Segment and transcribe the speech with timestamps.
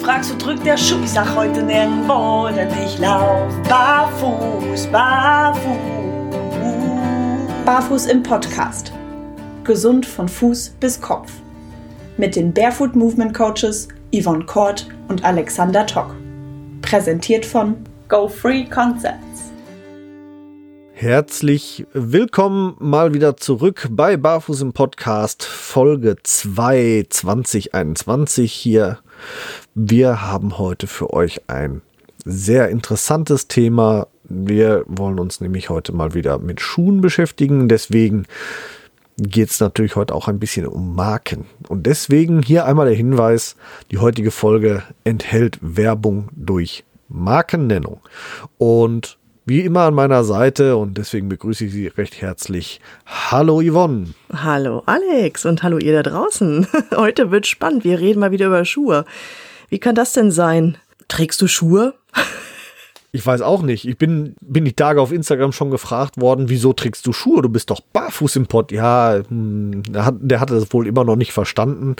[0.00, 1.00] fragst, wo drückt der Schuh?
[1.04, 5.64] Ich sag heute nirgendwo, denn ich lauf barfuß, barfuß.
[7.66, 8.92] Barfuß im Podcast.
[9.64, 11.30] Gesund von Fuß bis Kopf.
[12.16, 16.14] Mit den Barefoot Movement Coaches Yvonne Kort und Alexander Tock.
[16.80, 17.76] Präsentiert von
[18.08, 19.50] Go Free Concepts.
[20.94, 28.98] Herzlich willkommen mal wieder zurück bei Barfuß im Podcast Folge 2 2021 hier.
[29.74, 31.82] Wir haben heute für euch ein
[32.24, 34.08] sehr interessantes Thema.
[34.24, 37.68] Wir wollen uns nämlich heute mal wieder mit Schuhen beschäftigen.
[37.68, 38.26] Deswegen
[39.16, 41.46] geht es natürlich heute auch ein bisschen um Marken.
[41.68, 43.54] Und deswegen hier einmal der Hinweis,
[43.92, 48.00] die heutige Folge enthält Werbung durch Markennennung.
[48.58, 52.80] Und wie immer an meiner Seite und deswegen begrüße ich Sie recht herzlich.
[53.06, 54.08] Hallo Yvonne.
[54.32, 56.66] Hallo Alex und hallo ihr da draußen.
[56.96, 57.84] Heute wird spannend.
[57.84, 59.04] Wir reden mal wieder über Schuhe.
[59.70, 60.76] Wie kann das denn sein?
[61.08, 61.94] Trägst du Schuhe?
[63.12, 63.88] Ich weiß auch nicht.
[63.88, 67.42] Ich bin, bin die Tage auf Instagram schon gefragt worden, wieso trägst du Schuhe?
[67.42, 68.70] Du bist doch barfuß im Pott.
[68.70, 71.96] Ja, hm, der, hat, der hatte das wohl immer noch nicht verstanden.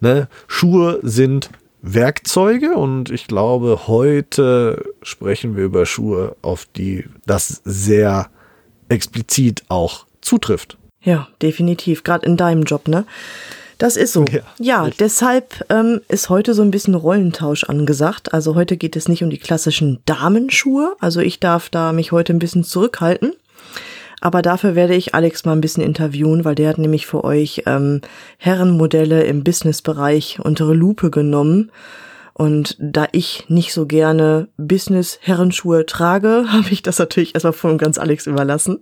[0.00, 0.28] Ne?
[0.46, 1.50] Schuhe sind
[1.82, 8.30] Werkzeuge und ich glaube, heute sprechen wir über Schuhe, auf die das sehr
[8.88, 10.78] explizit auch zutrifft.
[11.02, 12.04] Ja, definitiv.
[12.04, 13.04] Gerade in deinem Job, ne?
[13.84, 14.24] Das ist so.
[14.30, 18.32] Ja, ja deshalb ähm, ist heute so ein bisschen Rollentausch angesagt.
[18.32, 20.96] Also heute geht es nicht um die klassischen Damenschuhe.
[21.00, 23.34] Also ich darf da mich heute ein bisschen zurückhalten.
[24.22, 27.64] Aber dafür werde ich Alex mal ein bisschen interviewen, weil der hat nämlich für euch
[27.66, 28.00] ähm,
[28.38, 31.70] Herrenmodelle im Businessbereich unter Lupe genommen.
[32.32, 37.98] Und da ich nicht so gerne Business-Herrenschuhe trage, habe ich das natürlich erstmal und ganz
[37.98, 38.78] Alex überlassen.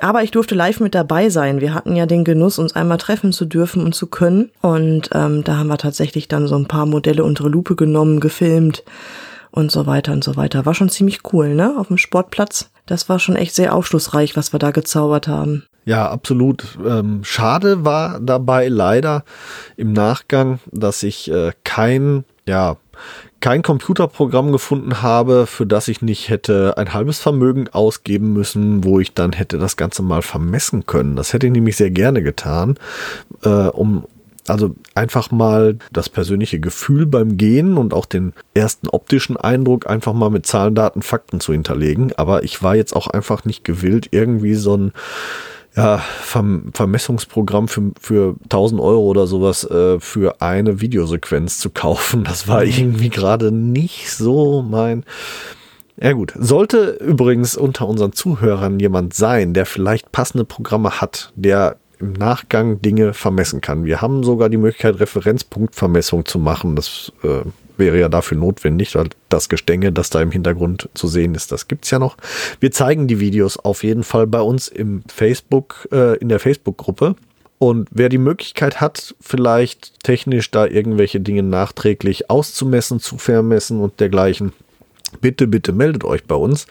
[0.00, 1.60] Aber ich durfte live mit dabei sein.
[1.60, 4.50] Wir hatten ja den Genuss, uns einmal treffen zu dürfen und zu können.
[4.60, 8.82] Und ähm, da haben wir tatsächlich dann so ein paar Modelle unter Lupe genommen, gefilmt
[9.50, 10.66] und so weiter und so weiter.
[10.66, 11.76] War schon ziemlich cool, ne?
[11.78, 12.70] Auf dem Sportplatz.
[12.86, 15.64] Das war schon echt sehr aufschlussreich, was wir da gezaubert haben.
[15.84, 16.78] Ja, absolut.
[16.84, 19.22] Ähm, schade war dabei leider
[19.76, 22.76] im Nachgang, dass ich äh, kein, ja,
[23.44, 29.00] kein Computerprogramm gefunden habe, für das ich nicht hätte ein halbes Vermögen ausgeben müssen, wo
[29.00, 31.14] ich dann hätte das Ganze mal vermessen können.
[31.14, 32.78] Das hätte ich nämlich sehr gerne getan,
[33.42, 34.06] äh, um
[34.48, 40.14] also einfach mal das persönliche Gefühl beim Gehen und auch den ersten optischen Eindruck einfach
[40.14, 42.14] mal mit Zahlen, Daten, Fakten zu hinterlegen.
[42.16, 44.92] Aber ich war jetzt auch einfach nicht gewillt, irgendwie so ein
[45.76, 52.24] ja, Verm Vermessungsprogramm für, für 1000 Euro oder sowas äh, für eine Videosequenz zu kaufen.
[52.24, 52.70] Das war mhm.
[52.70, 55.04] irgendwie gerade nicht so mein.
[56.00, 61.76] Ja gut, sollte übrigens unter unseren Zuhörern jemand sein, der vielleicht passende Programme hat, der
[62.00, 63.84] im Nachgang Dinge vermessen kann.
[63.84, 66.74] Wir haben sogar die Möglichkeit, Referenzpunktvermessung zu machen.
[66.74, 67.42] Das äh,
[67.76, 71.68] wäre ja dafür notwendig, weil das Gestänge, das da im Hintergrund zu sehen ist, das
[71.68, 72.16] gibt es ja noch.
[72.60, 77.16] Wir zeigen die Videos auf jeden Fall bei uns im Facebook, äh, in der Facebook-Gruppe.
[77.58, 84.00] Und wer die Möglichkeit hat, vielleicht technisch da irgendwelche Dinge nachträglich auszumessen, zu vermessen und
[84.00, 84.52] dergleichen,
[85.20, 86.66] bitte, bitte meldet euch bei uns.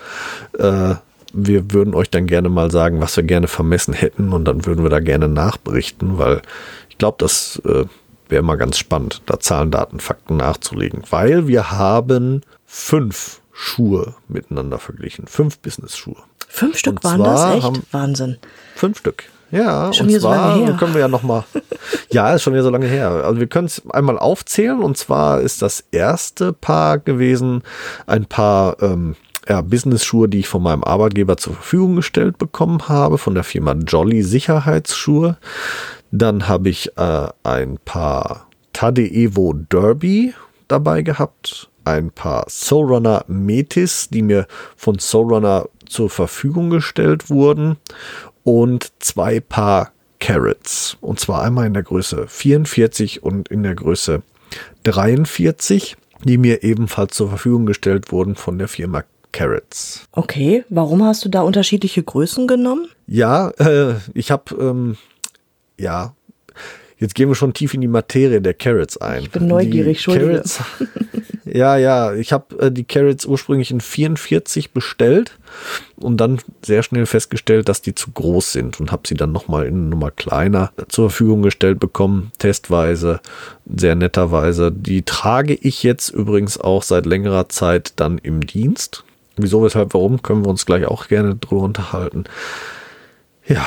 [0.57, 0.95] Äh,
[1.33, 4.83] wir würden euch dann gerne mal sagen, was wir gerne vermessen hätten und dann würden
[4.83, 6.41] wir da gerne nachberichten, weil
[6.89, 7.85] ich glaube, das äh,
[8.29, 14.79] wäre mal ganz spannend, da Zahlen, Daten, Fakten nachzulegen, weil wir haben fünf Schuhe miteinander
[14.79, 16.17] verglichen, fünf Business-Schuhe.
[16.47, 18.37] Fünf Stück waren das echt Wahnsinn.
[18.75, 19.23] Fünf Stück.
[19.51, 21.43] Ja, schon und zwar so können wir ja noch mal.
[22.11, 23.09] ja, ist schon wieder so lange her.
[23.09, 27.61] Also wir können es einmal aufzählen und zwar ist das erste Paar gewesen
[28.07, 29.15] ein Paar ähm,
[29.47, 33.73] ja, Business-Schuhe, die ich von meinem Arbeitgeber zur Verfügung gestellt bekommen habe, von der Firma
[33.73, 35.37] Jolly Sicherheitsschuhe.
[36.15, 40.35] Dann habe ich äh, ein paar Tade Evo Derby
[40.67, 47.77] dabei gehabt, ein paar Soulrunner Metis, die mir von Soulrunner zur Verfügung gestellt wurden
[48.43, 50.97] und zwei Paar Carrots.
[51.01, 54.21] Und zwar einmal in der Größe 44 und in der Größe
[54.83, 60.05] 43, die mir ebenfalls zur Verfügung gestellt wurden von der Firma Carrots.
[60.11, 62.87] Okay, warum hast du da unterschiedliche Größen genommen?
[63.07, 64.97] Ja, äh, ich habe, ähm,
[65.83, 66.15] ja,
[66.97, 69.23] jetzt gehen wir schon tief in die Materie der Carrots ein.
[69.23, 70.17] Ich bin neugierig, schon.
[70.17, 70.59] Carrots,
[71.45, 75.37] ja, ja, ich habe äh, die Carrots ursprünglich in 44 bestellt
[75.97, 79.65] und dann sehr schnell festgestellt, dass die zu groß sind und habe sie dann nochmal
[79.67, 83.19] in Nummer kleiner zur Verfügung gestellt bekommen, testweise,
[83.65, 84.71] sehr netterweise.
[84.71, 89.03] Die trage ich jetzt übrigens auch seit längerer Zeit dann im Dienst
[89.35, 92.25] Wieso, weshalb, warum, können wir uns gleich auch gerne drüber unterhalten.
[93.47, 93.65] Ja,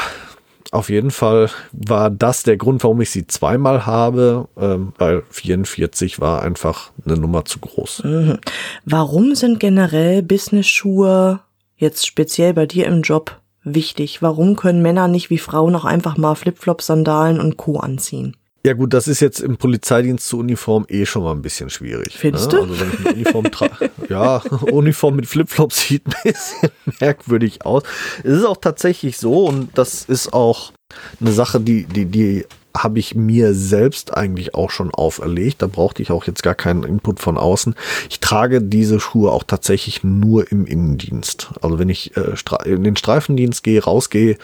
[0.76, 6.20] auf jeden Fall war das der Grund, warum ich sie zweimal habe, ähm, weil 44
[6.20, 8.04] war einfach eine Nummer zu groß.
[8.04, 8.38] Mhm.
[8.84, 11.40] Warum sind generell Business-Schuhe
[11.76, 14.22] jetzt speziell bei dir im Job wichtig?
[14.22, 17.78] Warum können Männer nicht wie Frauen auch einfach mal Flipflops, Sandalen und Co.
[17.78, 18.36] anziehen?
[18.66, 22.16] Ja gut, das ist jetzt im Polizeidienst zur Uniform eh schon mal ein bisschen schwierig.
[22.18, 22.58] Findest ne?
[22.58, 22.62] du?
[22.64, 24.38] Also wenn ich eine Uniform trage, ja,
[24.72, 27.84] Uniform mit Flipflops sieht ein bisschen merkwürdig aus.
[28.24, 30.72] Es ist auch tatsächlich so und das ist auch
[31.20, 32.44] eine Sache, die, die, die
[32.76, 35.62] habe ich mir selbst eigentlich auch schon auferlegt.
[35.62, 37.76] Da brauchte ich auch jetzt gar keinen Input von außen.
[38.10, 41.50] Ich trage diese Schuhe auch tatsächlich nur im Innendienst.
[41.62, 42.34] Also wenn ich äh,
[42.64, 44.38] in den Streifendienst gehe, rausgehe,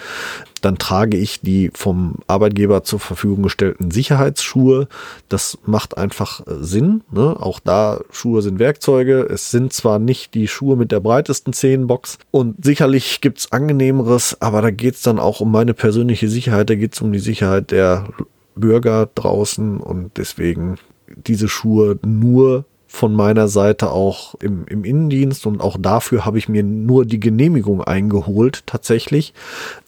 [0.62, 4.88] dann trage ich die vom Arbeitgeber zur Verfügung gestellten Sicherheitsschuhe.
[5.28, 7.02] Das macht einfach äh, Sinn.
[7.10, 7.36] Ne?
[7.38, 9.20] Auch da Schuhe sind Werkzeuge.
[9.22, 14.62] Es sind zwar nicht die Schuhe mit der breitesten Zehenbox und sicherlich gibt's angenehmeres, aber
[14.62, 16.70] da geht's dann auch um meine persönliche Sicherheit.
[16.70, 18.08] Da geht's um die Sicherheit der
[18.54, 20.76] Bürger draußen und deswegen
[21.26, 26.50] diese Schuhe nur von meiner Seite auch im, im Innendienst und auch dafür habe ich
[26.50, 29.32] mir nur die Genehmigung eingeholt tatsächlich.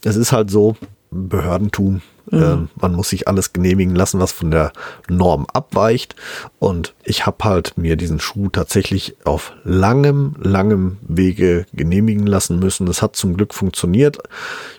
[0.03, 0.75] Es ist halt so,
[1.11, 2.01] Behördentum.
[2.31, 2.43] Mhm.
[2.43, 4.73] Ähm, man muss sich alles genehmigen lassen, was von der
[5.07, 6.15] Norm abweicht.
[6.57, 12.87] Und ich habe halt mir diesen Schuh tatsächlich auf langem, langem Wege genehmigen lassen müssen.
[12.87, 14.17] Das hat zum Glück funktioniert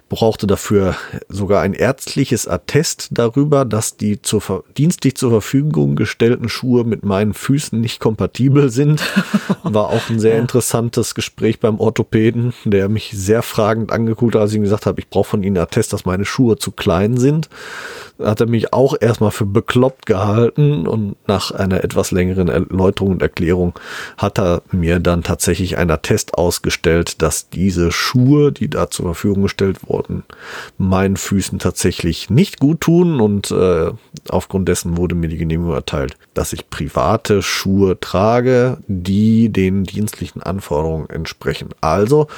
[0.09, 0.97] brauchte dafür
[1.29, 7.35] sogar ein ärztliches Attest darüber, dass die zur, dienstlich zur Verfügung gestellten Schuhe mit meinen
[7.35, 9.03] Füßen nicht kompatibel sind.
[9.65, 14.53] War auch ein sehr interessantes Gespräch beim Orthopäden, der mich sehr fragend angeguckt hat, als
[14.53, 17.49] ich ihm gesagt habe, ich brauche von Ihnen Attest, dass meine Schuhe zu klein sind
[18.19, 23.23] hat er mich auch erstmal für bekloppt gehalten und nach einer etwas längeren Erläuterung und
[23.23, 23.79] Erklärung
[24.17, 29.43] hat er mir dann tatsächlich einen Attest ausgestellt, dass diese Schuhe, die da zur Verfügung
[29.43, 30.25] gestellt wurden,
[30.79, 33.91] meinen Füßen tatsächlich nicht gut tun und äh,
[34.29, 40.43] aufgrund dessen wurde mir die Genehmigung erteilt, dass ich private Schuhe trage, die den dienstlichen
[40.43, 41.69] Anforderungen entsprechen.
[41.81, 42.29] Also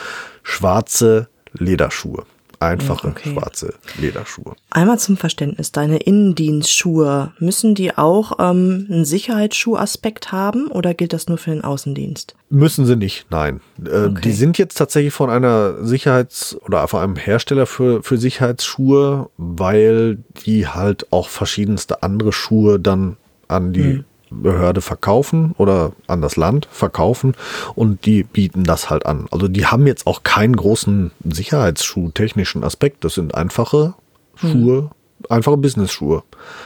[0.43, 2.25] schwarze Lederschuhe
[2.61, 3.33] einfache okay.
[3.33, 4.55] schwarze Lederschuhe.
[4.71, 11.29] Einmal zum Verständnis, deine Innendienstschuhe, müssen die auch ähm, einen Sicherheitsschuhaspekt haben oder gilt das
[11.29, 12.35] nur für den Außendienst?
[12.51, 13.61] Müssen sie nicht, nein.
[13.85, 14.21] Äh, okay.
[14.23, 20.19] Die sind jetzt tatsächlich von einer Sicherheits- oder von einem Hersteller für, für Sicherheitsschuhe, weil
[20.45, 23.17] die halt auch verschiedenste andere Schuhe dann
[23.49, 24.05] an die hm.
[24.31, 27.35] Behörde verkaufen oder an das Land verkaufen
[27.75, 29.27] und die bieten das halt an.
[29.31, 33.05] Also die haben jetzt auch keinen großen Sicherheitsschuh-technischen Aspekt.
[33.05, 33.95] Das sind einfache
[34.37, 34.91] Schuhe, hm.
[35.29, 36.23] einfache Business-Schuhe.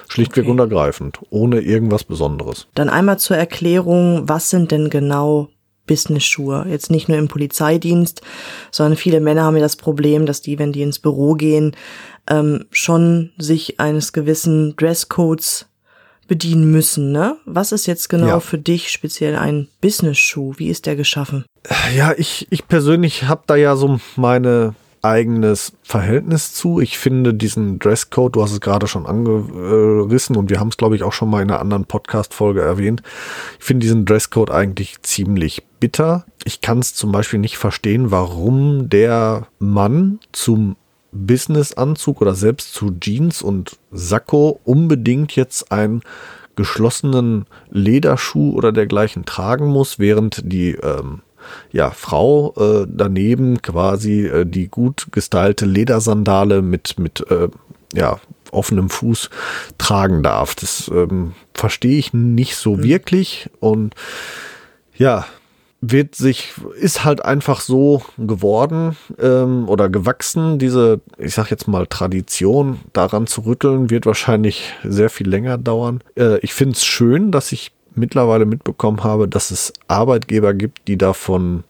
[0.08, 0.52] Schlichtweg okay.
[0.52, 2.66] und ergreifend, ohne irgendwas Besonderes.
[2.74, 5.48] Dann einmal zur Erklärung, was sind denn genau
[5.86, 6.66] Business-Schuhe.
[6.68, 8.22] Jetzt nicht nur im Polizeidienst,
[8.70, 11.74] sondern viele Männer haben ja das Problem, dass die, wenn die ins Büro gehen,
[12.30, 15.66] ähm, schon sich eines gewissen Dresscodes
[16.28, 17.36] bedienen müssen, ne?
[17.44, 18.40] Was ist jetzt genau ja.
[18.40, 20.54] für dich speziell ein Business-Schuh?
[20.56, 21.44] Wie ist der geschaffen?
[21.96, 26.80] Ja, ich, ich persönlich habe da ja so meine eigenes Verhältnis zu.
[26.80, 30.94] Ich finde diesen Dresscode, du hast es gerade schon angerissen und wir haben es, glaube
[30.94, 33.02] ich, auch schon mal in einer anderen Podcast-Folge erwähnt.
[33.58, 36.24] Ich finde diesen Dresscode eigentlich ziemlich bitter.
[36.44, 40.76] Ich kann es zum Beispiel nicht verstehen, warum der Mann zum
[41.12, 46.02] Businessanzug oder selbst zu Jeans und Sakko unbedingt jetzt einen
[46.56, 51.22] geschlossenen Lederschuh oder dergleichen tragen muss, während die ähm,
[51.70, 57.48] ja, Frau äh, daneben quasi äh, die gut gestylte Ledersandale mit, mit äh,
[57.94, 59.30] ja, offenem Fuß
[59.78, 60.54] tragen darf.
[60.54, 62.82] Das ähm, verstehe ich nicht so mhm.
[62.82, 63.94] wirklich und
[64.94, 65.26] ja,
[65.82, 70.60] wird sich, ist halt einfach so geworden ähm, oder gewachsen.
[70.60, 76.00] Diese, ich sag jetzt mal, Tradition daran zu rütteln, wird wahrscheinlich sehr viel länger dauern.
[76.16, 80.96] Äh, ich finde es schön, dass ich mittlerweile mitbekommen habe, dass es Arbeitgeber gibt, die
[80.96, 81.64] davon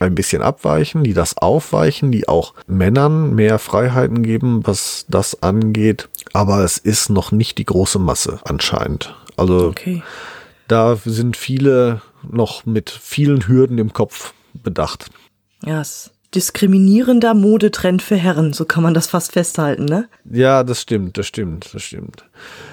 [0.00, 6.08] ein bisschen abweichen, die das aufweichen, die auch Männern mehr Freiheiten geben, was das angeht.
[6.32, 9.14] Aber es ist noch nicht die große Masse anscheinend.
[9.36, 10.02] Also okay.
[10.66, 15.10] da sind viele noch mit vielen Hürden im Kopf bedacht.
[15.64, 20.08] Ja, es diskriminierender Modetrend für Herren, so kann man das fast festhalten, ne?
[20.30, 22.24] Ja, das stimmt, das stimmt, das stimmt.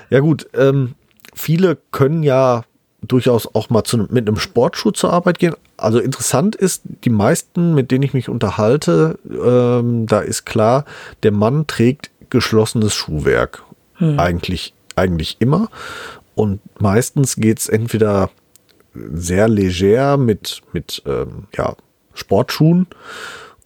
[0.09, 0.93] Ja gut, ähm,
[1.33, 2.63] viele können ja
[3.01, 5.55] durchaus auch mal zu, mit einem Sportschuh zur Arbeit gehen.
[5.75, 10.85] Also interessant ist, die meisten, mit denen ich mich unterhalte, ähm, da ist klar,
[11.23, 13.63] der Mann trägt geschlossenes Schuhwerk.
[13.95, 14.19] Hm.
[14.19, 15.69] Eigentlich, eigentlich immer.
[16.35, 18.29] Und meistens geht's entweder
[19.13, 21.75] sehr leger mit, mit ähm, ja,
[22.13, 22.87] Sportschuhen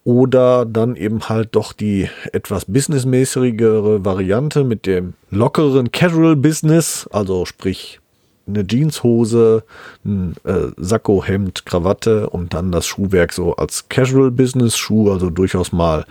[0.03, 7.45] oder dann eben halt doch die etwas businessmäßigere Variante mit dem lockeren Casual Business, also
[7.45, 8.00] sprich
[8.47, 9.63] eine Jeanshose,
[10.03, 15.29] ein äh, Sakko, Hemd, Krawatte und dann das Schuhwerk so als Casual Business Schuh, also
[15.29, 16.05] durchaus mal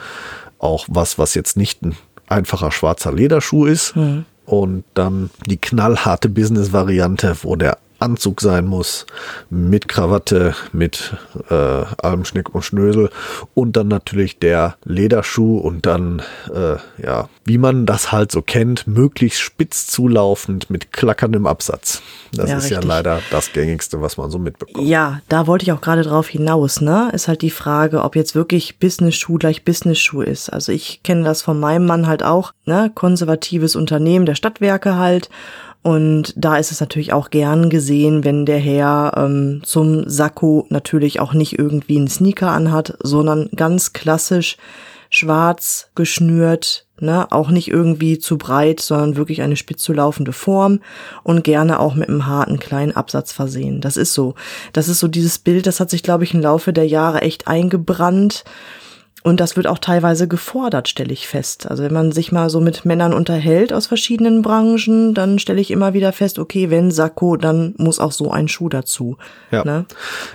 [0.58, 1.96] auch was, was jetzt nicht ein
[2.28, 3.96] einfacher schwarzer Lederschuh ist.
[3.96, 4.24] Mhm.
[4.46, 9.07] Und dann die knallharte Business Variante, wo der Anzug sein muss,
[9.50, 11.14] mit Krawatte, mit
[11.49, 13.11] äh, allem Schnick und Schnösel
[13.54, 18.87] und dann natürlich der Lederschuh und dann, äh, ja, wie man das halt so kennt,
[18.87, 22.02] möglichst spitz zulaufend mit klackerndem Absatz.
[22.33, 22.83] Das ja, ist richtig.
[22.83, 24.87] ja leider das gängigste, was man so mitbekommt.
[24.87, 27.11] Ja, da wollte ich auch gerade drauf hinaus, ne?
[27.12, 30.50] Ist halt die Frage, ob jetzt wirklich Business-Schuh gleich Business-Schuh ist.
[30.50, 32.90] Also ich kenne das von meinem Mann halt auch, ne?
[32.95, 35.28] Konservatives Unternehmen der Stadtwerke halt
[35.82, 41.20] und da ist es natürlich auch gern gesehen, wenn der Herr ähm, zum Sakko natürlich
[41.20, 44.58] auch nicht irgendwie einen Sneaker anhat, sondern ganz klassisch
[45.08, 50.80] schwarz geschnürt, ne, auch nicht irgendwie zu breit, sondern wirklich eine spitz zu laufende Form
[51.25, 53.80] und gerne auch mit einem harten kleinen Absatz versehen.
[53.80, 54.34] Das ist so.
[54.72, 57.49] Das ist so dieses Bild, das hat sich, glaube ich, im Laufe der Jahre echt
[57.49, 58.44] eingebrannt.
[59.22, 61.70] Und das wird auch teilweise gefordert, stelle ich fest.
[61.70, 65.70] Also wenn man sich mal so mit Männern unterhält aus verschiedenen Branchen, dann stelle ich
[65.70, 69.18] immer wieder fest, okay, wenn Sakko, dann muss auch so ein Schuh dazu.
[69.50, 69.64] Ja.
[69.64, 69.84] Ne?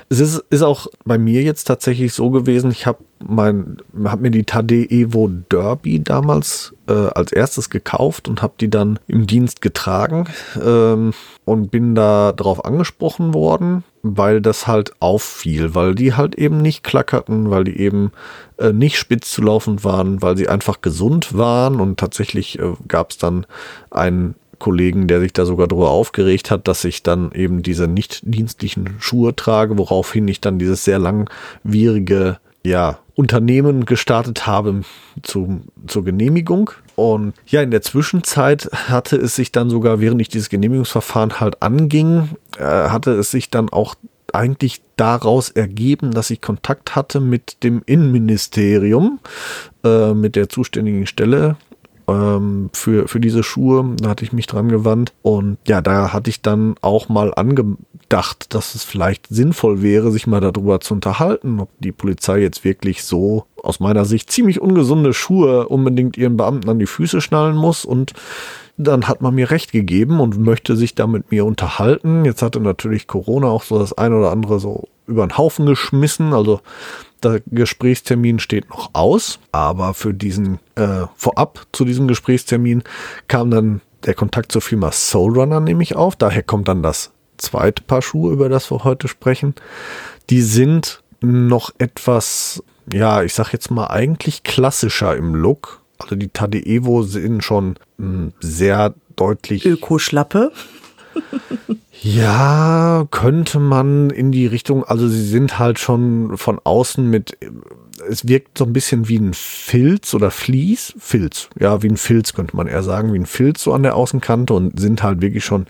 [0.09, 4.31] Es ist, ist auch bei mir jetzt tatsächlich so gewesen, ich habe mein, habe mir
[4.31, 9.61] die Tade Evo Derby damals äh, als erstes gekauft und habe die dann im Dienst
[9.61, 10.25] getragen
[10.63, 11.13] ähm,
[11.43, 16.83] und bin da drauf angesprochen worden, weil das halt auffiel, weil die halt eben nicht
[16.83, 18.11] klackerten, weil die eben
[18.57, 21.81] äh, nicht spitz zu laufen waren, weil sie einfach gesund waren.
[21.81, 23.47] Und tatsächlich äh, gab es dann
[23.89, 28.21] einen Kollegen, der sich da sogar darüber aufgeregt hat, dass ich dann eben diese nicht
[28.23, 34.81] dienstlichen Schuhe trage, woraufhin ich dann dieses sehr langwierige ja, Unternehmen gestartet habe
[35.23, 36.71] zu, zur Genehmigung.
[36.95, 41.61] Und ja, in der Zwischenzeit hatte es sich dann sogar, während ich dieses Genehmigungsverfahren halt
[41.61, 43.95] anging, äh, hatte es sich dann auch
[44.33, 49.19] eigentlich daraus ergeben, dass ich Kontakt hatte mit dem Innenministerium,
[49.83, 51.55] äh, mit der zuständigen Stelle
[52.07, 53.95] ähm, für, für diese Schuhe.
[53.99, 55.13] Da hatte ich mich dran gewandt.
[55.21, 60.27] Und ja, da hatte ich dann auch mal angedacht, dass es vielleicht sinnvoll wäre, sich
[60.27, 65.13] mal darüber zu unterhalten, ob die Polizei jetzt wirklich so aus meiner Sicht ziemlich ungesunde
[65.13, 67.85] Schuhe unbedingt ihren Beamten an die Füße schnallen muss.
[67.85, 68.13] Und
[68.77, 72.25] dann hat man mir recht gegeben und möchte sich da mit mir unterhalten.
[72.25, 76.33] Jetzt hatte natürlich Corona auch so das ein oder andere so über den Haufen geschmissen.
[76.33, 76.59] Also
[77.23, 82.83] der Gesprächstermin steht noch aus, aber für diesen äh, vorab zu diesem Gesprächstermin
[83.27, 86.15] kam dann der Kontakt zur Firma Soulrunner nämlich auf.
[86.15, 89.55] Daher kommt dann das zweite Paar Schuhe, über das wir heute sprechen.
[90.29, 95.81] Die sind noch etwas, ja, ich sag jetzt mal eigentlich klassischer im Look.
[95.97, 99.65] Also die Tade Evo sind schon mh, hm, sehr deutlich.
[99.65, 100.51] Ökoschlappe.
[102.01, 107.37] Ja, könnte man in die Richtung, also sie sind halt schon von außen mit,
[108.07, 112.33] es wirkt so ein bisschen wie ein Filz oder Vlies, Filz, ja, wie ein Filz
[112.33, 115.45] könnte man eher sagen, wie ein Filz so an der Außenkante und sind halt wirklich
[115.45, 115.65] schon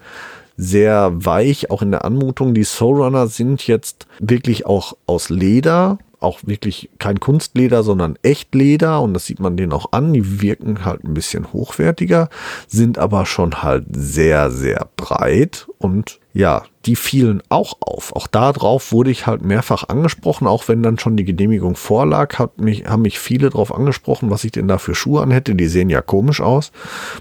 [0.57, 2.53] sehr weich, auch in der Anmutung.
[2.53, 9.13] Die Soulrunner sind jetzt wirklich auch aus Leder, auch wirklich kein Kunstleder, sondern Echtleder und
[9.13, 10.13] das sieht man denen auch an.
[10.13, 12.29] Die wirken halt ein bisschen hochwertiger,
[12.67, 18.13] sind aber schon halt sehr, sehr breit und ja, die fielen auch auf.
[18.13, 22.59] Auch darauf wurde ich halt mehrfach angesprochen, auch wenn dann schon die Genehmigung vorlag, hat
[22.59, 25.55] mich, haben mich viele darauf angesprochen, was ich denn da für Schuhe anhätte.
[25.55, 26.73] Die sehen ja komisch aus.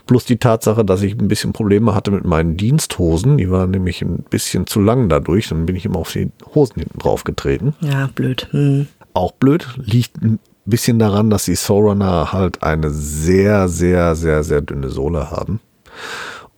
[0.06, 3.38] Plus die Tatsache, dass ich ein bisschen Probleme hatte mit meinen Diensthosen.
[3.38, 5.48] Die waren nämlich ein bisschen zu lang dadurch.
[5.48, 7.76] Dann bin ich immer auf die Hosen hinten drauf getreten.
[7.82, 8.48] Ja, blöd.
[8.50, 8.88] Hm.
[9.12, 9.68] Auch blöd.
[9.76, 15.30] Liegt ein bisschen daran, dass die Soulrunner halt eine sehr, sehr, sehr, sehr dünne Sohle
[15.30, 15.60] haben.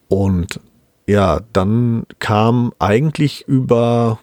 [0.08, 0.58] Und
[1.06, 4.18] ja, dann kam eigentlich über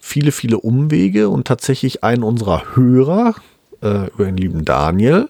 [0.00, 3.34] viele, viele Umwege und tatsächlich ein unserer Hörer,
[3.82, 5.28] äh, über den lieben Daniel,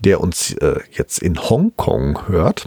[0.00, 2.66] der uns äh, jetzt in Hongkong hört,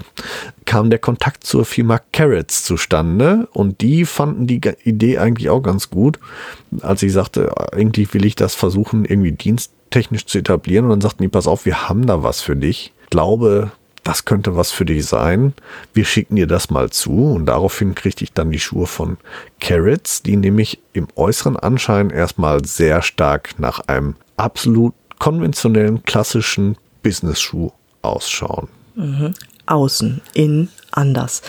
[0.66, 5.90] kam der Kontakt zur Firma Carrots zustande und die fanden die Idee eigentlich auch ganz
[5.90, 6.20] gut,
[6.82, 11.24] als ich sagte, eigentlich will ich das versuchen, irgendwie diensttechnisch zu etablieren und dann sagten
[11.24, 12.94] die, pass auf, wir haben da was für dich.
[13.04, 13.72] Ich glaube,
[14.06, 15.54] das könnte was für dich sein.
[15.94, 17.34] Wir schicken dir das mal zu.
[17.34, 19.18] Und daraufhin kriegte ich dann die Schuhe von
[19.60, 27.72] Carrots, die nämlich im äußeren Anschein erstmal sehr stark nach einem absolut konventionellen, klassischen Business-Schuh
[28.04, 28.68] ausschauen.
[28.94, 29.34] Mhm.
[29.66, 31.42] Außen, in, anders.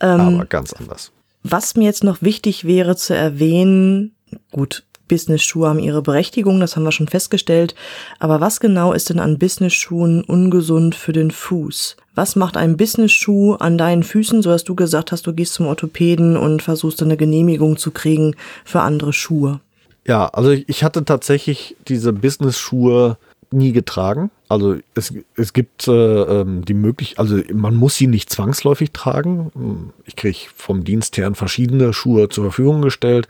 [0.00, 1.12] Ähm, Aber ganz anders.
[1.42, 4.14] Was mir jetzt noch wichtig wäre zu erwähnen,
[4.52, 7.74] gut, Business-Schuhe haben ihre Berechtigung, das haben wir schon festgestellt.
[8.18, 11.96] Aber was genau ist denn an Business-Schuhen ungesund für den Fuß?
[12.14, 15.66] Was macht ein Business-Schuh an deinen Füßen, so dass du gesagt hast, du gehst zum
[15.66, 19.60] Orthopäden und versuchst eine Genehmigung zu kriegen für andere Schuhe?
[20.06, 23.18] Ja, also ich hatte tatsächlich diese Business-Schuhe
[23.50, 24.30] nie getragen.
[24.50, 29.92] Also es, es gibt äh, ähm, die Möglichkeit, also man muss sie nicht zwangsläufig tragen.
[30.06, 33.28] Ich kriege vom Dienstherrn verschiedene Schuhe zur Verfügung gestellt.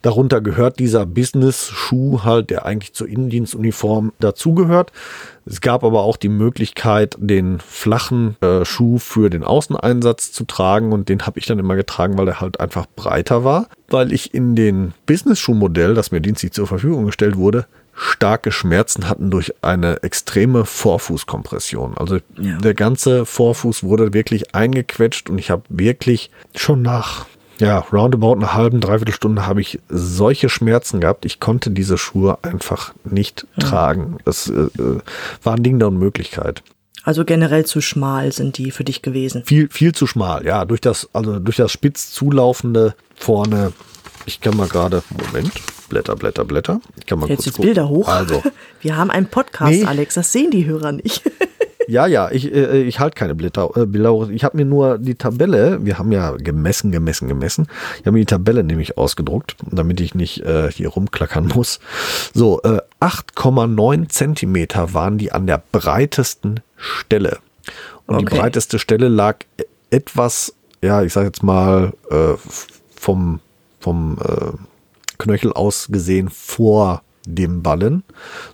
[0.00, 4.92] Darunter gehört dieser Business-Schuh halt, der eigentlich zur Innendienstuniform dazugehört.
[5.44, 10.90] Es gab aber auch die Möglichkeit, den flachen äh, Schuh für den Außeneinsatz zu tragen
[10.94, 13.68] und den habe ich dann immer getragen, weil er halt einfach breiter war.
[13.88, 19.30] Weil ich in den Business-Schuh-Modell, das mir dienstlich zur Verfügung gestellt wurde, starke Schmerzen hatten
[19.30, 21.96] durch eine extreme Vorfußkompression.
[21.96, 22.58] Also ja.
[22.58, 27.26] der ganze Vorfuß wurde wirklich eingequetscht und ich habe wirklich schon nach
[27.58, 31.24] ja, roundabout einer halben, dreiviertel Stunde habe ich solche Schmerzen gehabt.
[31.24, 33.66] Ich konnte diese Schuhe einfach nicht ja.
[33.66, 34.18] tragen.
[34.26, 34.68] Das äh,
[35.42, 36.62] war ein Ding der Unmöglichkeit.
[37.02, 39.44] Also generell zu schmal sind die für dich gewesen.
[39.46, 40.64] Viel, viel zu schmal, ja.
[40.64, 43.72] Durch das, also durch das spitz zulaufende vorne.
[44.26, 45.52] Ich kann mal gerade, Moment,
[45.88, 46.80] Blätter, Blätter, Blätter.
[46.98, 48.08] Ich kann mal Jetzt kurz Bilder hoch.
[48.08, 48.42] Also.
[48.80, 49.84] Wir haben einen Podcast, nee.
[49.84, 51.22] Alex, das sehen die Hörer nicht.
[51.88, 54.28] Ja, ja, ich, äh, ich halte keine Blätter, äh, Bilder.
[54.30, 57.68] Ich habe mir nur die Tabelle, wir haben ja gemessen, gemessen, gemessen.
[58.00, 61.78] Ich habe mir die Tabelle nämlich ausgedruckt, damit ich nicht äh, hier rumklackern muss.
[62.34, 67.38] So, äh, 8,9 Zentimeter waren die an der breitesten Stelle.
[68.06, 68.24] Und okay.
[68.24, 69.38] die breiteste Stelle lag
[69.90, 72.34] etwas, ja, ich sage jetzt mal, äh,
[72.96, 73.40] vom,
[73.78, 74.52] vom äh,
[75.18, 78.04] Knöchel aus gesehen vor dem Ballen,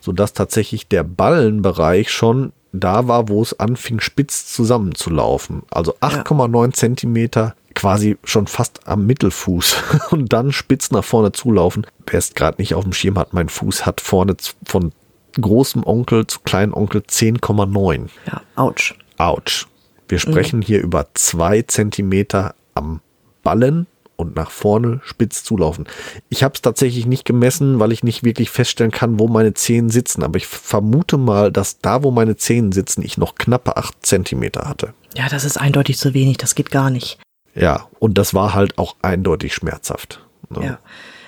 [0.01, 5.63] sodass tatsächlich der Ballenbereich schon da war, wo es anfing, spitz zusammenzulaufen.
[5.71, 6.73] Also 8,9 ja.
[6.73, 9.77] Zentimeter quasi schon fast am Mittelfuß
[10.11, 11.87] und dann spitz nach vorne zulaufen.
[12.07, 14.93] Wer es gerade nicht auf dem Schirm hat, mein Fuß hat vorne von
[15.41, 18.09] großem Onkel zu kleinen Onkel 10,9.
[18.27, 18.95] Ja, ouch.
[19.19, 19.67] Ouch.
[20.09, 20.63] Wir sprechen mhm.
[20.63, 23.01] hier über zwei Zentimeter am
[23.43, 23.87] Ballen
[24.23, 25.87] und nach vorne spitz zulaufen.
[26.29, 29.91] Ich habe es tatsächlich nicht gemessen, weil ich nicht wirklich feststellen kann, wo meine Zehen
[29.91, 30.23] sitzen.
[30.23, 34.69] Aber ich vermute mal, dass da, wo meine Zehen sitzen, ich noch knappe acht Zentimeter
[34.69, 34.95] hatte.
[35.15, 36.39] Ja, das ist eindeutig zu wenig.
[36.39, 37.19] Das geht gar nicht.
[37.55, 40.25] Ja, und das war halt auch eindeutig schmerzhaft.
[40.49, 40.65] Ne?
[40.65, 40.79] Ja.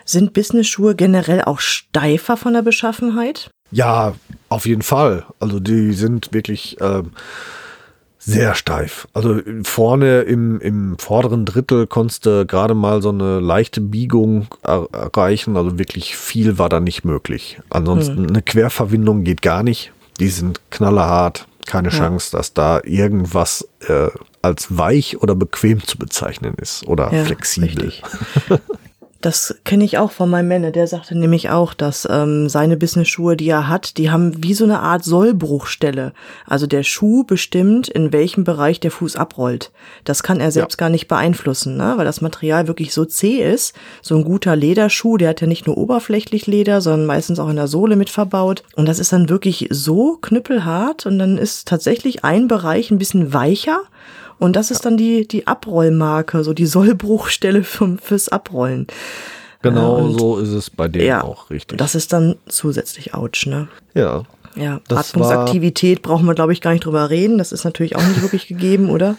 [0.07, 3.51] Sind Business-Schuhe generell auch steifer von der Beschaffenheit?
[3.71, 4.15] Ja,
[4.49, 5.25] auf jeden Fall.
[5.41, 6.77] Also die sind wirklich.
[6.81, 7.13] Ähm,
[8.25, 9.07] sehr steif.
[9.13, 15.57] Also vorne im, im vorderen Drittel konntest du gerade mal so eine leichte Biegung erreichen.
[15.57, 17.61] Also wirklich viel war da nicht möglich.
[17.71, 18.29] Ansonsten hm.
[18.29, 19.93] eine Querverbindung geht gar nicht.
[20.21, 21.47] Die sind knallerhart.
[21.67, 21.97] Keine ja.
[21.97, 24.09] Chance, dass da irgendwas äh,
[24.43, 27.93] als weich oder bequem zu bezeichnen ist oder ja, flexibel.
[29.25, 30.71] Das kenne ich auch von meinem Männer.
[30.71, 34.65] Der sagte nämlich auch, dass ähm, seine Business-Schuhe, die er hat, die haben wie so
[34.65, 36.13] eine Art Sollbruchstelle.
[36.47, 39.73] Also der Schuh bestimmt, in welchem Bereich der Fuß abrollt.
[40.05, 40.85] Das kann er selbst ja.
[40.85, 41.95] gar nicht beeinflussen, ne?
[41.97, 43.75] weil das Material wirklich so zäh ist.
[44.03, 47.57] So ein guter Lederschuh, der hat ja nicht nur oberflächlich Leder, sondern meistens auch in
[47.57, 48.63] der Sohle mit verbaut.
[48.77, 53.33] Und das ist dann wirklich so knüppelhart und dann ist tatsächlich ein Bereich ein bisschen
[53.33, 53.85] weicher
[54.39, 58.87] und das ist dann die, die Abrollmarke, so die Sollbruchstelle für, fürs Abrollen.
[59.63, 61.79] Genau und, so ist es bei denen ja, auch richtig.
[61.79, 63.69] Das ist dann zusätzlich ouch, ne?
[63.95, 64.25] Ja.
[64.57, 67.39] Ja, Atmungsaktivität brauchen wir, glaube ich, gar nicht drüber reden.
[67.39, 69.17] Das ist natürlich auch nicht wirklich gegeben, oder?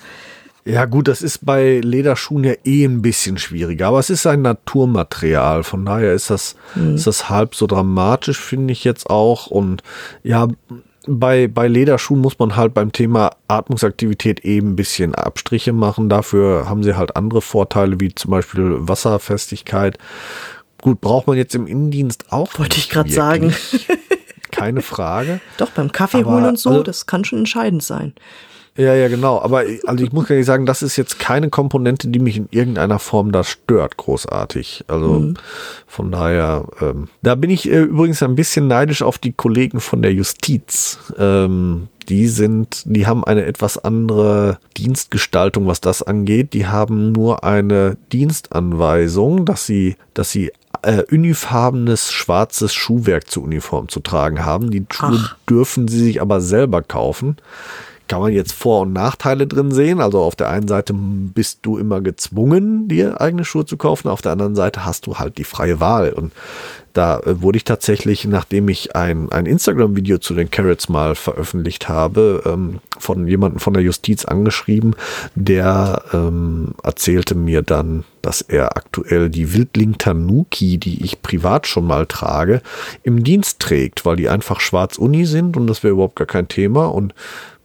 [0.67, 4.41] Ja, gut, das ist bei Lederschuhen ja eh ein bisschen schwieriger, aber es ist ein
[4.41, 5.63] Naturmaterial.
[5.63, 6.95] Von daher ist das, mhm.
[6.95, 9.47] ist das halb so dramatisch, finde ich jetzt auch.
[9.47, 9.83] Und
[10.23, 10.47] ja,
[11.07, 16.09] bei, bei Lederschuhen muss man halt beim Thema Atmungsaktivität eben ein bisschen Abstriche machen.
[16.09, 19.97] Dafür haben sie halt andere Vorteile, wie zum Beispiel Wasserfestigkeit.
[20.81, 22.57] Gut, braucht man jetzt im Innendienst auch.
[22.59, 23.53] Wollte ich gerade sagen.
[24.51, 25.41] Keine Frage.
[25.57, 28.13] Doch, beim Kaffee holen und so, also, das kann schon entscheidend sein.
[28.77, 29.39] Ja, ja, genau.
[29.39, 32.99] Aber also ich muss ehrlich sagen, das ist jetzt keine Komponente, die mich in irgendeiner
[32.99, 34.83] Form da stört, großartig.
[34.87, 35.33] Also mhm.
[35.87, 40.01] von daher, ähm, da bin ich äh, übrigens ein bisschen neidisch auf die Kollegen von
[40.01, 40.99] der Justiz.
[41.17, 46.53] Ähm, die sind, die haben eine etwas andere Dienstgestaltung, was das angeht.
[46.53, 53.87] Die haben nur eine Dienstanweisung, dass sie, dass sie äh, unifarbenes schwarzes Schuhwerk zur Uniform
[53.87, 54.69] zu tragen haben.
[54.69, 55.37] Die Schuhe Ach.
[55.49, 57.37] dürfen sie sich aber selber kaufen
[58.07, 59.99] kann man jetzt Vor- und Nachteile drin sehen.
[59.99, 64.21] Also auf der einen Seite bist du immer gezwungen, dir eigene Schuhe zu kaufen, auf
[64.21, 66.13] der anderen Seite hast du halt die freie Wahl.
[66.13, 66.31] Und
[66.95, 71.89] Da äh, wurde ich tatsächlich, nachdem ich ein, ein Instagram-Video zu den Carrots mal veröffentlicht
[71.89, 74.95] habe, ähm, von jemandem von der Justiz angeschrieben,
[75.35, 81.85] der ähm, erzählte mir dann, dass er aktuell die Wildling Tanuki, die ich privat schon
[81.85, 82.61] mal trage,
[83.03, 86.85] im Dienst trägt, weil die einfach schwarz-uni sind und das wäre überhaupt gar kein Thema.
[86.85, 87.13] Und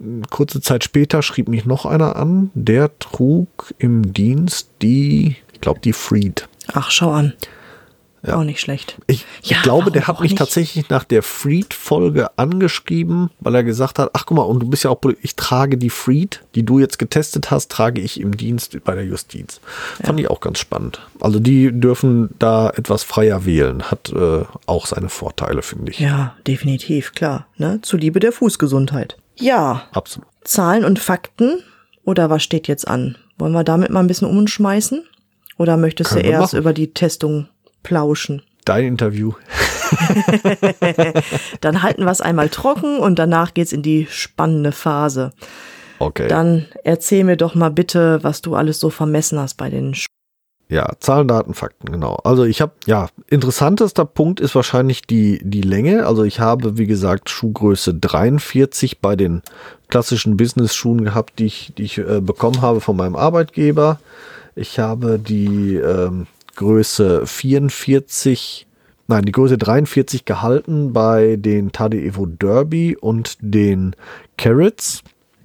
[0.01, 5.61] äh, kurze Zeit später schrieb mich noch einer an, der trug im Dienst die, ich
[5.61, 6.49] glaube, die Freed.
[6.73, 7.35] Ach, schau an.
[8.27, 8.37] Ja.
[8.37, 8.99] Auch nicht schlecht.
[9.07, 10.39] Ich, ja, glaube, der hat mich nicht?
[10.39, 14.85] tatsächlich nach der Freed-Folge angeschrieben, weil er gesagt hat, ach guck mal, und du bist
[14.85, 18.77] ja auch, ich trage die Freed, die du jetzt getestet hast, trage ich im Dienst
[18.85, 19.61] bei der Justiz.
[20.01, 20.07] Ja.
[20.07, 21.01] Fand ich auch ganz spannend.
[21.19, 23.85] Also die dürfen da etwas freier wählen.
[23.85, 25.99] Hat äh, auch seine Vorteile, finde ich.
[25.99, 27.47] Ja, definitiv, klar.
[27.57, 27.81] Ne?
[27.81, 29.17] Zuliebe der Fußgesundheit.
[29.37, 29.85] Ja.
[29.93, 30.29] Absolut.
[30.45, 31.63] Zahlen und Fakten.
[32.05, 33.17] Oder was steht jetzt an?
[33.39, 35.05] Wollen wir damit mal ein bisschen umschmeißen?
[35.57, 37.49] Oder möchtest Können du erst über die Testung
[37.83, 38.43] plauschen.
[38.65, 39.33] Dein Interview.
[41.61, 45.33] dann halten wir es einmal trocken und danach geht's in die spannende Phase.
[45.99, 46.29] Okay.
[46.29, 50.07] Dann erzähl mir doch mal bitte, was du alles so vermessen hast bei den Sch
[50.71, 52.21] ja, Zahlen, Daten, Fakten, genau.
[52.23, 56.07] Also ich habe, ja, interessantester Punkt ist wahrscheinlich die, die Länge.
[56.07, 59.43] Also ich habe, wie gesagt, Schuhgröße 43 bei den
[59.89, 63.99] klassischen Business-Schuhen gehabt, die ich, die ich äh, bekommen habe von meinem Arbeitgeber.
[64.55, 66.29] Ich habe die ähm,
[66.61, 68.67] Größe 44,
[69.09, 73.97] nein, die Größe 43 gehalten bei den Tade Evo Derby und den
[74.37, 75.03] Carrots.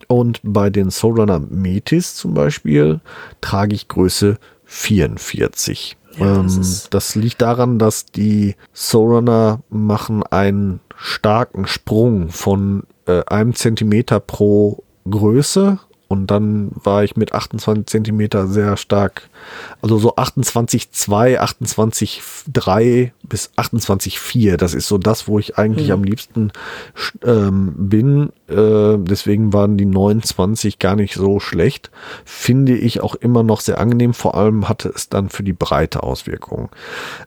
[0.10, 3.00] Und bei den Soulrunner Metis zum Beispiel
[3.40, 5.96] trage ich Größe 44.
[6.18, 13.24] Ja, das, ähm, das, liegt daran, dass die Soulrunner machen einen starken Sprung von äh,
[13.28, 19.30] einem Zentimeter pro Größe und dann war ich mit 28 Zentimeter sehr stark,
[19.82, 24.58] also so 28,2, 28,3 bis 28,4.
[24.58, 25.94] Das ist so das, wo ich eigentlich mhm.
[25.94, 26.52] am liebsten
[27.24, 28.30] ähm, bin.
[28.48, 31.90] Äh, deswegen waren die 29 gar nicht so schlecht.
[32.24, 34.14] Finde ich auch immer noch sehr angenehm.
[34.14, 36.70] Vor allem hatte es dann für die Breite Auswirkungen.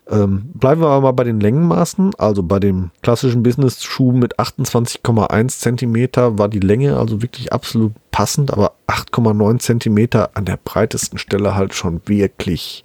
[0.09, 2.15] Ähm, bleiben wir aber mal bei den Längenmaßen.
[2.17, 8.53] Also bei dem klassischen Business-Schuh mit 28,1 Zentimeter war die Länge also wirklich absolut passend,
[8.53, 12.85] aber 8,9 Zentimeter an der breitesten Stelle halt schon wirklich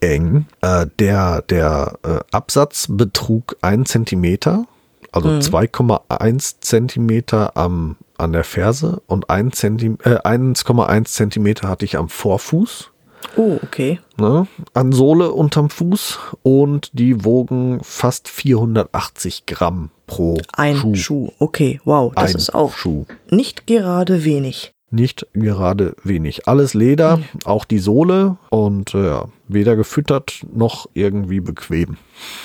[0.00, 0.46] eng.
[0.60, 4.66] Äh, der der äh, Absatz betrug 1 Zentimeter,
[5.12, 5.38] also mhm.
[5.40, 12.90] 2,1 Zentimeter am, an der Ferse und 1,1 Zentim äh, Zentimeter hatte ich am Vorfuß.
[13.36, 13.98] Oh, okay.
[14.16, 20.94] Ne, an Sohle unterm Fuß und die wogen fast 480 Gramm pro Ein Schuh.
[20.94, 21.32] Schuh.
[21.38, 23.06] Okay, wow, das Ein ist auch Schuh.
[23.28, 26.48] nicht gerade wenig nicht gerade wenig.
[26.48, 31.96] Alles Leder, auch die Sohle und äh, ja, weder gefüttert noch irgendwie bequem.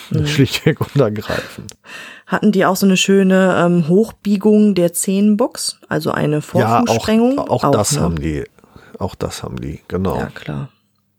[0.10, 0.28] Mhm.
[0.28, 1.74] Schlichtweg und ergreifend.
[2.26, 7.36] Hatten die auch so eine schöne ähm, Hochbiegung der Zehenbox, also eine Vorfußsprengung?
[7.36, 8.02] Ja, auch, auch, auch das ne?
[8.02, 8.44] haben die.
[9.00, 10.18] Auch das haben die, genau.
[10.18, 10.70] Ja, klar.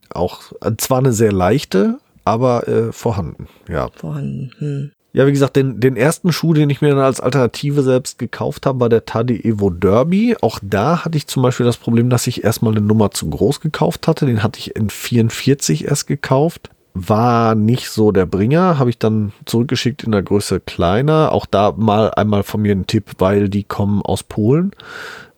[0.09, 3.89] Auch äh, zwar eine sehr leichte, aber äh, vorhanden, ja.
[3.95, 4.51] Vorhanden.
[4.57, 4.91] Hm.
[5.15, 8.65] Ja, wie gesagt, den, den ersten Schuh, den ich mir dann als Alternative selbst gekauft
[8.65, 10.35] habe, war der Tade Evo Derby.
[10.41, 13.61] Auch da hatte ich zum Beispiel das Problem, dass ich erstmal eine Nummer zu groß
[13.61, 14.25] gekauft hatte.
[14.25, 16.69] Den hatte ich in 44 erst gekauft.
[16.93, 21.31] War nicht so der Bringer, habe ich dann zurückgeschickt in der Größe kleiner.
[21.31, 24.71] Auch da mal einmal von mir ein Tipp, weil die kommen aus Polen.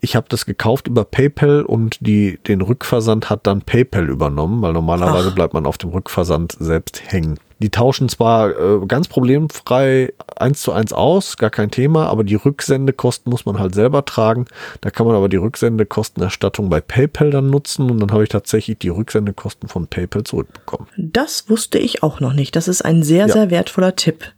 [0.01, 4.73] Ich habe das gekauft über PayPal und die, den Rückversand hat dann PayPal übernommen, weil
[4.73, 5.35] normalerweise Ach.
[5.35, 7.37] bleibt man auf dem Rückversand selbst hängen.
[7.59, 12.35] Die tauschen zwar äh, ganz problemfrei eins zu eins aus, gar kein Thema, aber die
[12.35, 14.45] Rücksendekosten muss man halt selber tragen.
[14.81, 18.77] Da kann man aber die Rücksendekostenerstattung bei PayPal dann nutzen und dann habe ich tatsächlich
[18.77, 20.87] die Rücksendekosten von PayPal zurückbekommen.
[20.97, 22.55] Das wusste ich auch noch nicht.
[22.55, 23.33] Das ist ein sehr, ja.
[23.33, 24.33] sehr wertvoller Tipp.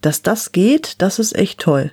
[0.00, 1.92] Dass das geht, das ist echt toll.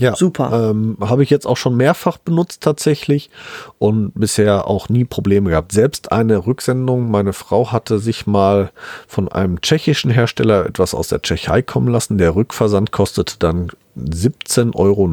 [0.00, 0.70] Ja, super.
[0.70, 3.30] Ähm, Habe ich jetzt auch schon mehrfach benutzt tatsächlich
[3.78, 5.72] und bisher auch nie Probleme gehabt.
[5.72, 8.70] Selbst eine Rücksendung, meine Frau hatte sich mal
[9.06, 12.18] von einem tschechischen Hersteller etwas aus der Tschechei kommen lassen.
[12.18, 15.06] Der Rückversand kostete dann 17,90 Euro.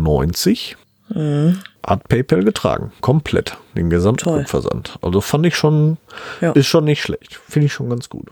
[1.09, 1.59] Mhm.
[1.85, 4.39] Hat PayPal getragen, komplett, den gesamten Toll.
[4.39, 4.99] Rückversand.
[5.01, 5.97] Also fand ich schon,
[6.41, 6.51] ja.
[6.51, 7.39] ist schon nicht schlecht.
[7.47, 8.27] Finde ich schon ganz gut.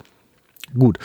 [0.78, 0.98] Gut,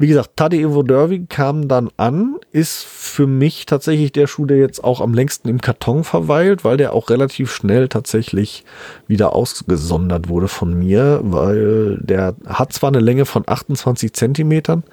[0.00, 4.56] wie gesagt, Tadej Evo Derby kam dann an, ist für mich tatsächlich der Schuh, der
[4.56, 8.64] jetzt auch am längsten im Karton verweilt, weil der auch relativ schnell tatsächlich
[9.08, 14.84] wieder ausgesondert wurde von mir, weil der hat zwar eine Länge von 28 Zentimetern,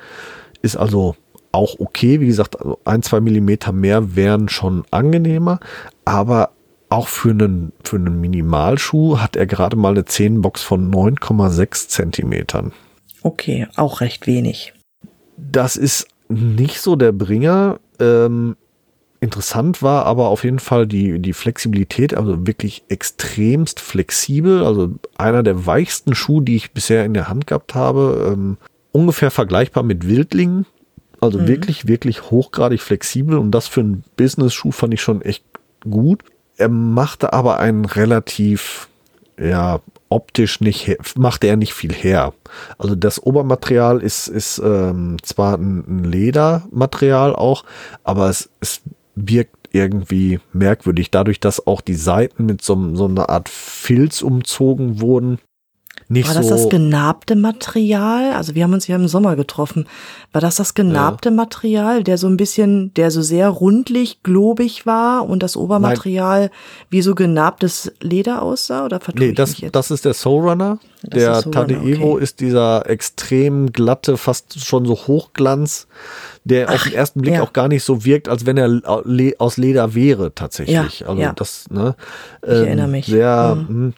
[0.62, 1.15] ist also
[1.54, 2.20] auch okay.
[2.20, 5.62] Wie gesagt, also ein, zwei Millimeter mehr wären schon angenehmer,
[6.04, 6.50] aber
[6.89, 12.74] auch für einen, für einen Minimalschuh hat er gerade mal eine Zehenbox von 9,6 Zentimetern.
[13.24, 14.74] Okay, auch recht wenig
[15.38, 17.80] das ist nicht so der Bringer.
[18.00, 18.58] Ähm,
[19.19, 24.63] interessant war aber auf jeden Fall die, die Flexibilität, also wirklich extremst flexibel.
[24.63, 28.32] Also einer der weichsten Schuhe, die ich bisher in der Hand gehabt habe.
[28.34, 28.58] Ähm,
[28.91, 30.65] ungefähr vergleichbar mit Wildlingen.
[31.19, 31.47] Also mhm.
[31.47, 35.43] wirklich, wirklich hochgradig flexibel und das für einen Business-Schuh fand ich schon echt
[35.89, 36.23] gut.
[36.58, 38.88] Er machte aber einen relativ,
[39.39, 42.34] ja, optisch nicht, machte er nicht viel her.
[42.78, 47.63] Also das Obermaterial ist, ist ähm, zwar ein, ein Ledermaterial auch,
[48.04, 48.82] aber es, es
[49.15, 55.02] wirkt irgendwie merkwürdig, dadurch, dass auch die Seiten mit so, so einer Art Filz umzogen
[55.02, 55.39] wurden
[56.10, 56.50] nicht War so.
[56.50, 58.32] das das genabte Material?
[58.32, 59.88] Also wir haben uns ja im Sommer getroffen.
[60.32, 61.36] War das das genabte ja.
[61.36, 66.50] Material, der so ein bisschen, der so sehr rundlich, globig war und das Obermaterial Nein.
[66.89, 68.86] wie so genabtes Leder aussah?
[68.86, 70.80] Oder nee, das, das ist der Soul Runner.
[71.04, 72.24] der Soul Tade Evo okay.
[72.24, 75.88] ist dieser extrem glatte, fast schon so Hochglanz,
[76.46, 77.43] der Ach, auf den ersten Blick ja.
[77.43, 78.82] auch gar nicht so wirkt, als wenn er
[79.39, 81.02] aus Leder wäre tatsächlich.
[81.02, 81.34] Ja, also ja.
[81.34, 81.98] das, ne?
[82.43, 83.08] Ich ähm, erinnere mich.
[83.08, 83.93] Sehr, mhm.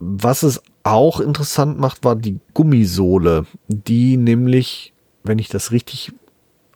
[0.00, 4.92] was es auch interessant macht, war die Gummisohle, die nämlich,
[5.24, 6.12] wenn ich das richtig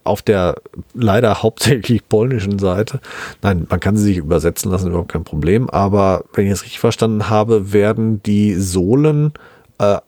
[0.05, 0.57] auf der
[0.95, 3.01] leider hauptsächlich polnischen Seite,
[3.43, 6.81] nein, man kann sie sich übersetzen lassen, überhaupt kein Problem, aber wenn ich es richtig
[6.81, 9.33] verstanden habe, werden die Sohlen
[9.79, 9.99] äh,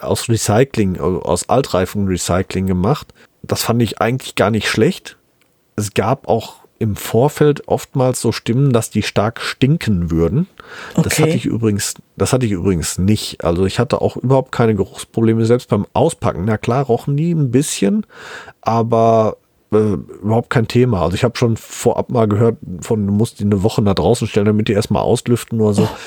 [0.00, 3.12] aus Recycling, aus Altreifen-Recycling gemacht.
[3.42, 5.16] Das fand ich eigentlich gar nicht schlecht.
[5.76, 10.46] Es gab auch im Vorfeld oftmals so Stimmen, dass die stark stinken würden.
[10.92, 11.02] Okay.
[11.02, 13.44] Das hatte ich übrigens, das hatte ich übrigens nicht.
[13.44, 16.44] Also ich hatte auch überhaupt keine Geruchsprobleme, selbst beim Auspacken.
[16.44, 18.06] Na klar, rochen die ein bisschen,
[18.60, 19.38] aber
[19.72, 21.02] äh, überhaupt kein Thema.
[21.02, 24.28] Also ich habe schon vorab mal gehört, von du musst die eine Woche da draußen
[24.28, 25.88] stellen, damit die erstmal auslüften oder so.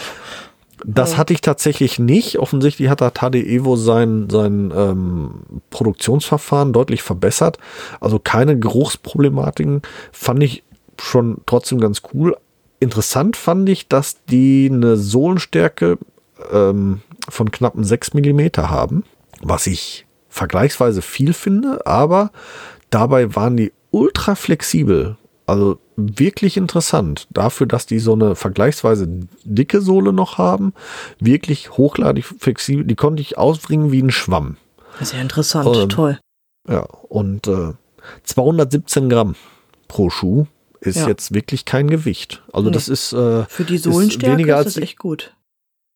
[0.85, 2.39] Das hatte ich tatsächlich nicht.
[2.39, 5.31] Offensichtlich hat der Tade Evo sein, sein ähm,
[5.69, 7.57] Produktionsverfahren deutlich verbessert.
[7.99, 9.81] Also keine Geruchsproblematiken.
[10.11, 10.63] Fand ich
[10.99, 12.35] schon trotzdem ganz cool.
[12.79, 15.97] Interessant fand ich, dass die eine Sohlenstärke
[16.51, 19.03] ähm, von knappen 6 mm haben,
[19.41, 22.31] was ich vergleichsweise viel finde, aber
[22.89, 25.17] dabei waren die ultra flexibel.
[25.51, 27.27] Also wirklich interessant.
[27.29, 29.05] Dafür, dass die so eine vergleichsweise
[29.43, 30.71] dicke Sohle noch haben,
[31.19, 34.55] wirklich hochladig flexibel, die konnte ich ausbringen wie ein Schwamm.
[35.01, 36.19] Sehr interessant, ähm, toll.
[36.69, 37.73] Ja, und äh,
[38.23, 39.35] 217 Gramm
[39.89, 40.45] pro Schuh
[40.79, 41.09] ist ja.
[41.09, 42.41] jetzt wirklich kein Gewicht.
[42.53, 42.73] Also nee.
[42.73, 45.35] das ist äh, für die Sohlenstärke ist, weniger als ist das echt gut.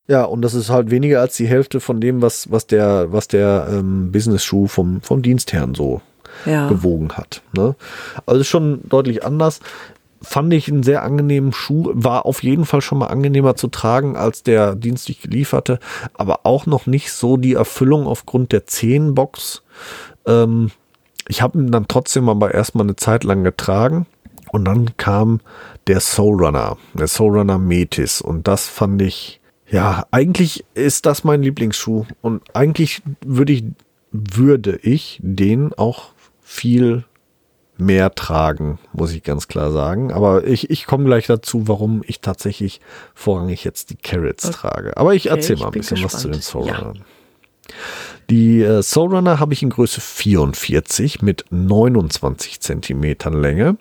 [0.09, 3.29] Ja, und das ist halt weniger als die Hälfte von dem, was was der was
[3.29, 6.01] der ähm, Business Schuh vom vom Dienstherrn so
[6.45, 6.67] ja.
[6.67, 7.41] gewogen hat.
[7.53, 7.75] Ne?
[8.25, 9.59] Also schon deutlich anders.
[10.21, 14.15] Fand ich einen sehr angenehmen Schuh, war auf jeden Fall schon mal angenehmer zu tragen
[14.15, 15.79] als der dienstlich gelieferte,
[16.15, 19.61] aber auch noch nicht so die Erfüllung aufgrund der Zehenbox.
[20.25, 20.71] Ähm,
[21.27, 24.07] ich habe ihn dann trotzdem aber erstmal eine Zeit lang getragen
[24.51, 25.41] und dann kam
[25.87, 31.23] der Soul Runner, der Soul Runner Metis und das fand ich, ja, eigentlich ist das
[31.23, 33.63] mein Lieblingsschuh und eigentlich würde ich,
[34.11, 36.14] würde ich den auch
[36.45, 37.03] viel
[37.77, 40.13] mehr tragen, muss ich ganz klar sagen.
[40.13, 42.79] Aber ich, ich komme gleich dazu, warum ich tatsächlich
[43.13, 44.55] vorrangig jetzt die Carrots okay.
[44.55, 44.97] trage.
[44.97, 46.13] Aber ich erzähle mal ein bisschen gespannt.
[46.13, 46.95] was zu den Soulrunnern.
[46.95, 47.03] Ja.
[48.29, 53.77] Die äh, Soulrunner habe ich in Größe 44 mit 29 Zentimetern Länge,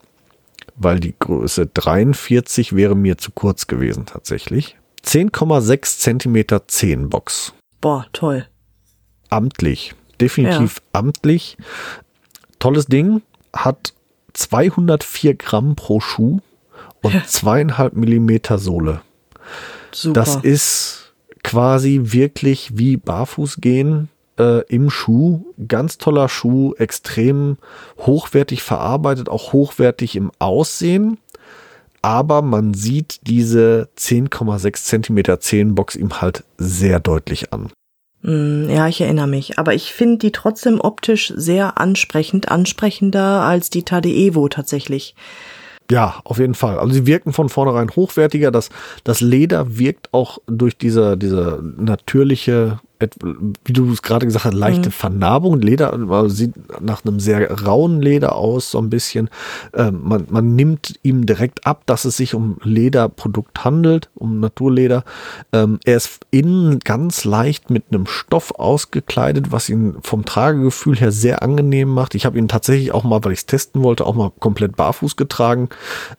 [0.74, 4.76] weil die Größe 43 wäre mir zu kurz gewesen tatsächlich.
[5.04, 7.52] 10,6 Zentimeter Zehenbox.
[7.80, 8.46] Boah, toll.
[9.28, 9.94] Amtlich.
[10.20, 11.00] Definitiv ja.
[11.00, 11.56] amtlich.
[12.64, 13.20] Tolles Ding,
[13.52, 13.92] hat
[14.32, 16.38] 204 Gramm pro Schuh
[17.02, 19.02] und zweieinhalb Millimeter Sohle.
[19.92, 20.14] Super.
[20.14, 25.44] Das ist quasi wirklich wie Barfuß gehen äh, im Schuh.
[25.68, 27.58] Ganz toller Schuh, extrem
[27.98, 31.18] hochwertig verarbeitet, auch hochwertig im Aussehen.
[32.00, 37.68] Aber man sieht diese 10,6 Zentimeter Zehenbox ihm halt sehr deutlich an.
[38.24, 39.58] Hm, ja, ich erinnere mich.
[39.58, 45.14] Aber ich finde die trotzdem optisch sehr ansprechend, ansprechender als die Tade Evo tatsächlich.
[45.90, 46.78] Ja, auf jeden Fall.
[46.78, 48.50] Also sie wirken von vornherein hochwertiger.
[48.50, 48.70] Das,
[49.04, 52.80] das Leder wirkt auch durch diese, diese natürliche
[53.64, 54.92] wie du es gerade gesagt hast, leichte mhm.
[54.92, 55.60] Vernarbung.
[55.60, 59.30] Leder sieht nach einem sehr rauen Leder aus, so ein bisschen.
[59.74, 65.04] Ähm, man, man nimmt ihm direkt ab, dass es sich um Lederprodukt handelt, um Naturleder.
[65.52, 71.12] Ähm, er ist innen ganz leicht mit einem Stoff ausgekleidet, was ihn vom Tragegefühl her
[71.12, 72.14] sehr angenehm macht.
[72.14, 75.16] Ich habe ihn tatsächlich auch mal, weil ich es testen wollte, auch mal komplett barfuß
[75.16, 75.68] getragen.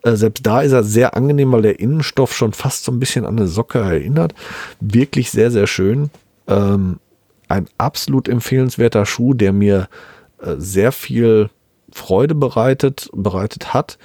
[0.03, 3.25] Äh, selbst da ist er sehr angenehm, weil der Innenstoff schon fast so ein bisschen
[3.25, 4.33] an eine Socke erinnert.
[4.79, 6.09] Wirklich sehr, sehr schön.
[6.47, 6.99] Ähm,
[7.47, 9.87] ein absolut empfehlenswerter Schuh, der mir
[10.39, 11.49] äh, sehr viel
[11.91, 13.97] Freude bereitet, bereitet hat,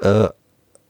[0.00, 0.28] äh,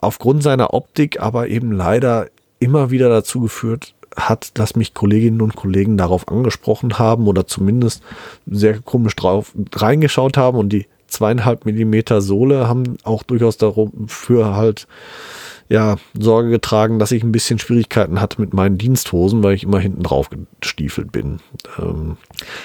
[0.00, 5.56] aufgrund seiner Optik aber eben leider immer wieder dazu geführt hat, dass mich Kolleginnen und
[5.56, 8.02] Kollegen darauf angesprochen haben oder zumindest
[8.46, 10.58] sehr komisch drauf reingeschaut haben.
[10.58, 14.86] Und die zweieinhalb Millimeter Sohle haben auch durchaus dafür halt
[15.70, 19.78] ja, Sorge getragen, dass ich ein bisschen Schwierigkeiten hatte mit meinen Diensthosen, weil ich immer
[19.78, 20.28] hinten drauf
[20.60, 21.38] gestiefelt bin.
[21.78, 22.16] Ähm,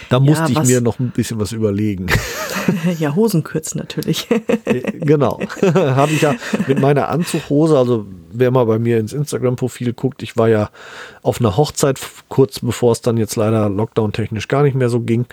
[0.09, 2.07] da musste ja, ich mir noch ein bisschen was überlegen.
[2.99, 4.27] ja, Hosenkürzen natürlich.
[4.65, 5.39] Äh, genau.
[5.61, 6.33] Habe ich ja
[6.67, 10.71] mit meiner Anzughose, also wer mal bei mir ins Instagram-Profil guckt, ich war ja
[11.21, 15.27] auf einer Hochzeit kurz bevor es dann jetzt leider Lockdown-technisch gar nicht mehr so ging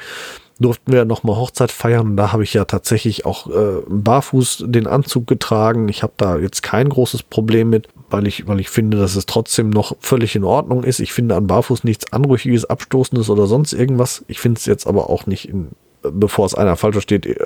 [0.62, 5.26] durften wir nochmal Hochzeit feiern da habe ich ja tatsächlich auch äh, barfuß den Anzug
[5.26, 5.88] getragen.
[5.88, 9.26] Ich habe da jetzt kein großes Problem mit, weil ich, weil ich finde, dass es
[9.26, 11.00] trotzdem noch völlig in Ordnung ist.
[11.00, 14.24] Ich finde an barfuß nichts Anrüchiges, Abstoßendes oder sonst irgendwas.
[14.28, 15.68] Ich finde es jetzt aber auch nicht in,
[16.02, 17.36] bevor es einer falsch versteht, äh,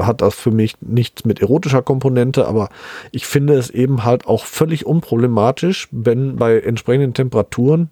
[0.00, 2.68] hat das für mich nichts mit erotischer Komponente, aber
[3.12, 7.90] ich finde es eben halt auch völlig unproblematisch, wenn bei entsprechenden Temperaturen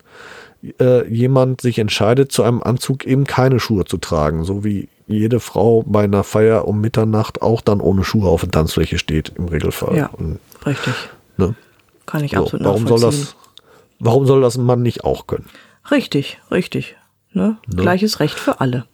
[0.80, 5.40] äh, jemand sich entscheidet, zu einem Anzug eben keine Schuhe zu tragen, so wie jede
[5.40, 9.48] Frau bei einer Feier um Mitternacht auch dann ohne Schuhe auf der Tanzfläche steht im
[9.48, 9.96] Regelfall.
[9.96, 10.94] Ja, Und, richtig.
[11.36, 11.54] Ne?
[12.06, 13.36] Kann ich so, absolut warum soll das
[13.98, 15.46] Warum soll das ein Mann nicht auch können?
[15.90, 16.96] Richtig, richtig.
[17.32, 17.56] Ne?
[17.66, 17.82] Ne?
[17.82, 18.84] Gleiches Recht für alle.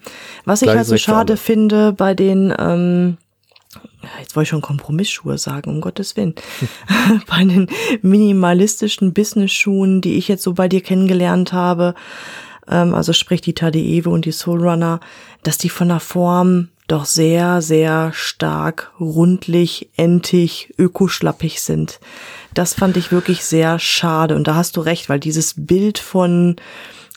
[0.44, 3.16] Was Gleiches ich halt so schade finde bei den ähm,
[4.20, 6.34] jetzt wollte ich schon Kompromissschuhe sagen, um Gottes Willen.
[7.26, 7.68] bei den
[8.02, 11.94] minimalistischen Business-Schuhen, die ich jetzt so bei dir kennengelernt habe,
[12.68, 15.00] ähm, also sprich die Tadeewe und die Soulrunner,
[15.42, 22.00] dass die von der Form doch sehr, sehr stark rundlich, entig, ökoschlappig sind.
[22.52, 24.34] Das fand ich wirklich sehr schade.
[24.34, 26.56] Und da hast du recht, weil dieses Bild von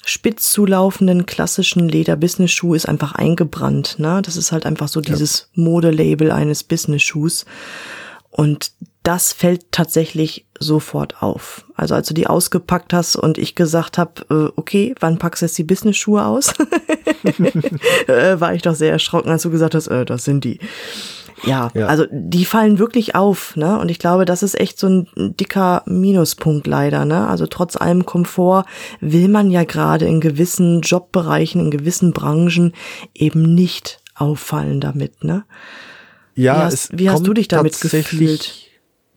[0.05, 3.97] spitz zulaufenden klassischen Leder-Business-Schuh ist einfach eingebrannt.
[3.99, 4.21] Ne?
[4.23, 5.63] Das ist halt einfach so dieses ja.
[5.63, 7.45] Modelabel eines Business-Schuhs.
[8.29, 8.71] Und
[9.03, 11.65] das fällt tatsächlich sofort auf.
[11.75, 15.45] Also als du die ausgepackt hast und ich gesagt habe, äh, okay, wann packst du
[15.45, 16.53] jetzt die Business-Schuhe aus?
[18.07, 20.59] äh, war ich doch sehr erschrocken, als du gesagt hast, äh, das sind die.
[21.45, 23.77] Ja, ja, also die fallen wirklich auf, ne?
[23.77, 27.27] Und ich glaube, das ist echt so ein dicker Minuspunkt leider, ne?
[27.27, 28.63] Also trotz allem Komfort
[29.01, 32.71] will man ja gerade in gewissen Jobbereichen, in gewissen Branchen
[33.13, 35.43] eben nicht auffallen damit, ne?
[36.35, 38.62] Ja, wie hast, wie hast du dich damit gefühlt?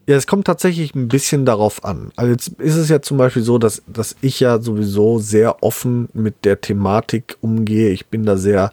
[0.06, 2.12] Ja, es kommt tatsächlich ein bisschen darauf an.
[2.14, 6.08] Also jetzt ist es ja zum Beispiel so, dass, dass ich ja sowieso sehr offen
[6.12, 7.90] mit der Thematik umgehe.
[7.90, 8.70] Ich bin da sehr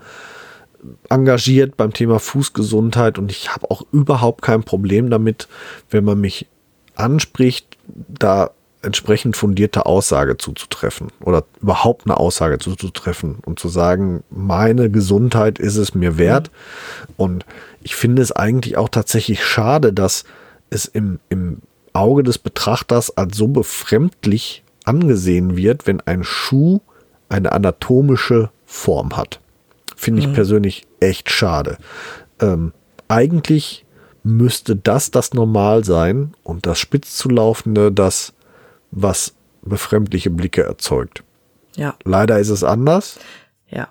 [1.09, 5.47] engagiert beim Thema Fußgesundheit und ich habe auch überhaupt kein Problem damit,
[5.89, 6.45] wenn man mich
[6.95, 8.51] anspricht, da
[8.83, 15.77] entsprechend fundierte Aussage zuzutreffen oder überhaupt eine Aussage zuzutreffen und zu sagen, meine Gesundheit ist
[15.77, 16.51] es mir wert.
[17.17, 17.45] Und
[17.81, 20.25] ich finde es eigentlich auch tatsächlich schade, dass
[20.73, 21.61] es im, im
[21.93, 26.81] Auge des Betrachters als so befremdlich angesehen wird, wenn ein Schuh
[27.29, 29.39] eine anatomische Form hat.
[29.95, 30.33] Finde ich mhm.
[30.33, 31.77] persönlich echt schade.
[32.39, 32.73] Ähm,
[33.07, 33.85] eigentlich
[34.23, 38.33] müsste das das Normal sein und das spitz zu laufende das,
[38.91, 41.23] was befremdliche Blicke erzeugt.
[41.75, 41.95] Ja.
[42.03, 43.19] Leider ist es anders.
[43.69, 43.89] Ja.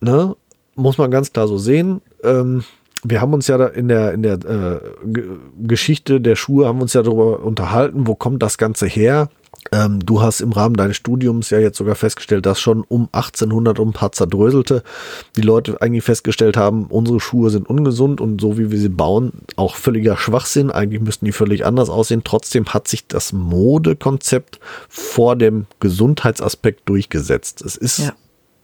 [0.00, 0.36] Ne?
[0.74, 2.00] Muss man ganz klar so sehen.
[2.22, 2.64] Ähm,
[3.04, 4.80] wir haben uns ja in der, in der äh,
[5.62, 9.28] Geschichte der Schuhe haben uns ja darüber unterhalten, wo kommt das Ganze her?
[9.72, 13.78] Ähm, du hast im Rahmen deines Studiums ja jetzt sogar festgestellt, dass schon um 1800
[13.78, 14.82] um ein paar zerdröselte
[15.36, 19.32] die Leute eigentlich festgestellt haben, unsere Schuhe sind ungesund und so wie wir sie bauen,
[19.56, 20.70] auch völliger Schwachsinn.
[20.70, 22.22] Eigentlich müssten die völlig anders aussehen.
[22.24, 27.62] Trotzdem hat sich das Modekonzept vor dem Gesundheitsaspekt durchgesetzt.
[27.62, 28.12] Es ist ja.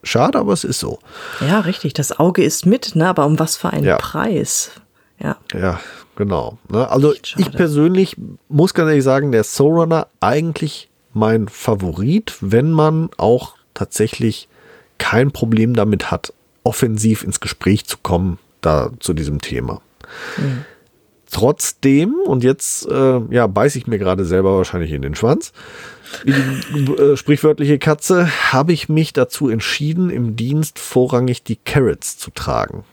[0.03, 0.99] Schade, aber es ist so.
[1.41, 1.95] Ja, richtig.
[1.95, 3.09] Das Auge ist mit, ne?
[3.09, 3.97] aber um was für einen ja.
[3.97, 4.73] Preis?
[5.19, 5.37] Ja.
[5.53, 5.81] Ja,
[6.17, 6.59] genau.
[6.69, 6.89] Ne?
[6.89, 8.17] Also ich persönlich
[8.49, 14.49] muss ganz ehrlich sagen, der Soul Runner eigentlich mein Favorit, wenn man auch tatsächlich
[14.99, 16.33] kein Problem damit hat,
[16.63, 19.81] offensiv ins Gespräch zu kommen, da zu diesem Thema.
[20.37, 20.65] Mhm.
[21.31, 25.53] Trotzdem, und jetzt äh, ja, beiße ich mir gerade selber wahrscheinlich in den Schwanz,
[26.25, 32.19] wie die äh, sprichwörtliche Katze, habe ich mich dazu entschieden, im Dienst vorrangig die Carrots
[32.19, 32.85] zu tragen.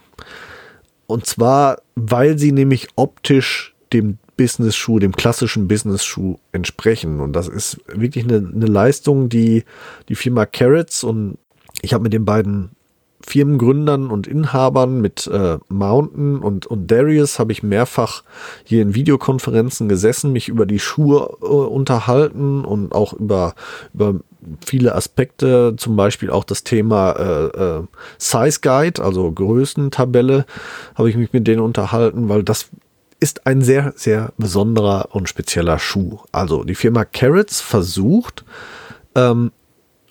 [1.07, 7.19] Und zwar, weil sie nämlich optisch dem Business-Schuh, dem klassischen Business-Schuh entsprechen.
[7.19, 9.63] Und das ist wirklich eine, eine Leistung, die
[10.09, 11.37] die Firma Carrots und
[11.81, 12.71] ich habe mit den beiden
[13.21, 18.23] Firmengründern und Inhabern mit äh, Mountain und, und Darius habe ich mehrfach
[18.63, 23.55] hier in Videokonferenzen gesessen, mich über die Schuhe äh, unterhalten und auch über,
[23.93, 24.15] über
[24.65, 27.83] viele Aspekte, zum Beispiel auch das Thema äh, äh,
[28.17, 30.45] Size Guide, also Größentabelle,
[30.95, 32.69] habe ich mich mit denen unterhalten, weil das
[33.19, 36.19] ist ein sehr, sehr besonderer und spezieller Schuh.
[36.31, 38.45] Also die Firma Carrots versucht,
[39.15, 39.51] ähm,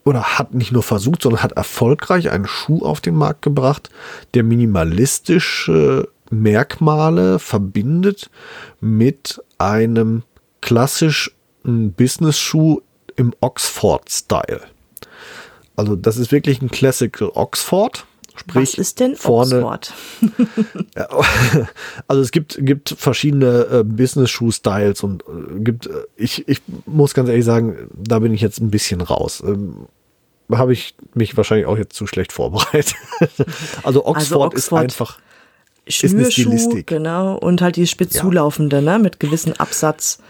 [0.07, 3.91] oder hat nicht nur versucht, sondern hat erfolgreich einen Schuh auf den Markt gebracht,
[4.35, 8.31] der minimalistische Merkmale verbindet
[8.81, 10.23] mit einem
[10.61, 11.33] klassischen
[11.65, 12.81] Business-Schuh
[13.17, 14.61] im Oxford-Style.
[15.75, 18.07] Also das ist wirklich ein Classical Oxford.
[18.37, 19.95] Sprich, Was ist denn vorne, Oxford?
[22.07, 27.29] also es gibt, gibt verschiedene äh, Business-Shoe-Styles und äh, gibt, äh, ich, ich muss ganz
[27.29, 29.43] ehrlich sagen, da bin ich jetzt ein bisschen raus.
[29.45, 29.87] Ähm,
[30.53, 32.95] habe ich mich wahrscheinlich auch jetzt zu schlecht vorbereitet.
[33.83, 35.19] also, Oxford also Oxford ist einfach
[35.89, 38.83] Schnürschuh, genau, und halt die spitz zulaufende, ja.
[38.83, 40.21] ne, mit gewissen Absatz.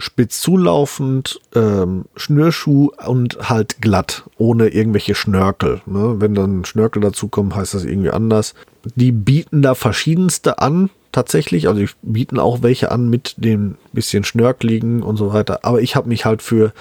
[0.00, 5.80] Spitz zulaufend, ähm, Schnürschuh und halt glatt, ohne irgendwelche Schnörkel.
[5.86, 6.16] Ne?
[6.18, 8.54] Wenn dann Schnörkel dazukommen, heißt das irgendwie anders.
[8.94, 11.66] Die bieten da verschiedenste an, tatsächlich.
[11.66, 15.64] Also die bieten auch welche an mit dem bisschen Schnörkligen und so weiter.
[15.64, 16.72] Aber ich habe mich halt für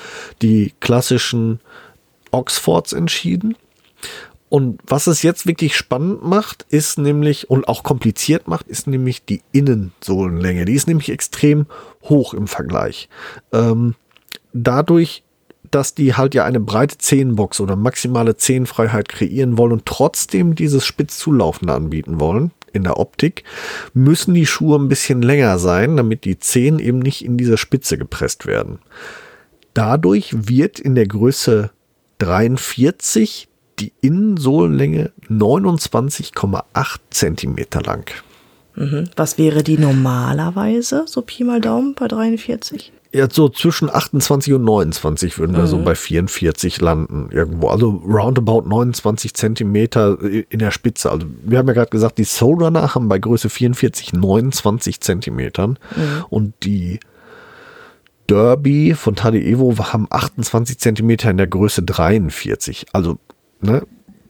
[0.44, 1.60] die klassischen
[2.32, 3.56] Oxfords entschieden.
[4.50, 9.26] Und was es jetzt wirklich spannend macht, ist nämlich und auch kompliziert macht, ist nämlich
[9.26, 10.66] die Innensohlenlänge.
[10.66, 11.66] Die ist nämlich extrem
[12.04, 13.10] hoch im Vergleich.
[13.52, 13.96] Ähm,
[14.54, 15.24] dadurch,
[15.70, 20.86] dass die halt ja eine breite Zehenbox oder maximale Zehenfreiheit kreieren wollen und trotzdem dieses
[20.86, 23.44] spitz zulaufende anbieten wollen in der Optik,
[23.94, 27.98] müssen die Schuhe ein bisschen länger sein, damit die Zehen eben nicht in diese Spitze
[27.98, 28.80] gepresst werden.
[29.74, 31.72] Dadurch wird in der Größe
[32.20, 33.48] 43
[33.80, 38.10] die Innensohlenlänge 29,8 Zentimeter lang.
[38.76, 39.10] Mhm.
[39.16, 42.92] Was wäre die normalerweise, so Pi mal Daumen bei 43?
[43.14, 45.68] Ja, so zwischen 28 und 29 würden wir mhm.
[45.68, 47.70] so bei 44 landen irgendwo.
[47.70, 51.10] Also roundabout 29 Zentimeter in der Spitze.
[51.10, 55.80] Also wir haben ja gerade gesagt, die Soul Runner haben bei Größe 44 29 Zentimetern
[55.96, 56.26] mhm.
[56.30, 57.00] und die
[58.28, 62.88] Derby von Tade Evo haben 28 Zentimeter in der Größe 43.
[62.94, 63.18] Also,
[63.62, 63.84] ne,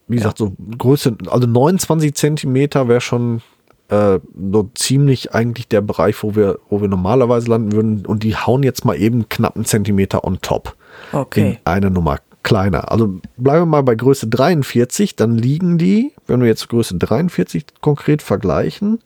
[0.07, 3.41] wie gesagt, so Größe, also 29 Zentimeter wäre schon
[3.89, 4.19] äh,
[4.51, 8.05] so ziemlich eigentlich der Bereich, wo wir, wo wir normalerweise landen würden.
[8.05, 10.75] Und die hauen jetzt mal eben knapp einen Zentimeter on top.
[11.11, 11.49] Okay.
[11.49, 12.91] In eine Nummer kleiner.
[12.91, 17.65] Also bleiben wir mal bei Größe 43, dann liegen die, wenn wir jetzt Größe 43
[17.81, 18.99] konkret vergleichen,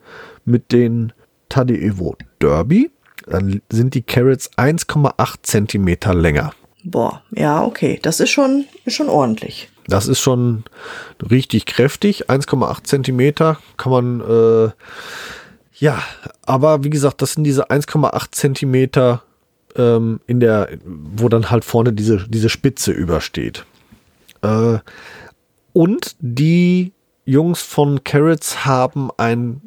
[0.46, 1.12] mit den
[1.50, 2.92] Tade Evo Derby
[3.28, 6.54] dann sind die Carrots 1,8 Zentimeter länger.
[6.84, 8.00] Boah, ja, okay.
[8.02, 9.70] Das ist schon, ist schon ordentlich.
[9.88, 10.64] Das ist schon
[11.30, 12.30] richtig kräftig.
[12.30, 14.72] 1,8 Zentimeter kann man, äh,
[15.76, 16.02] ja,
[16.46, 19.24] aber wie gesagt, das sind diese 1,8 Zentimeter
[19.76, 23.66] ähm, in der, wo dann halt vorne diese, diese Spitze übersteht.
[24.42, 24.80] Äh,
[25.74, 26.94] und die
[27.26, 29.62] Jungs von Carrots haben ein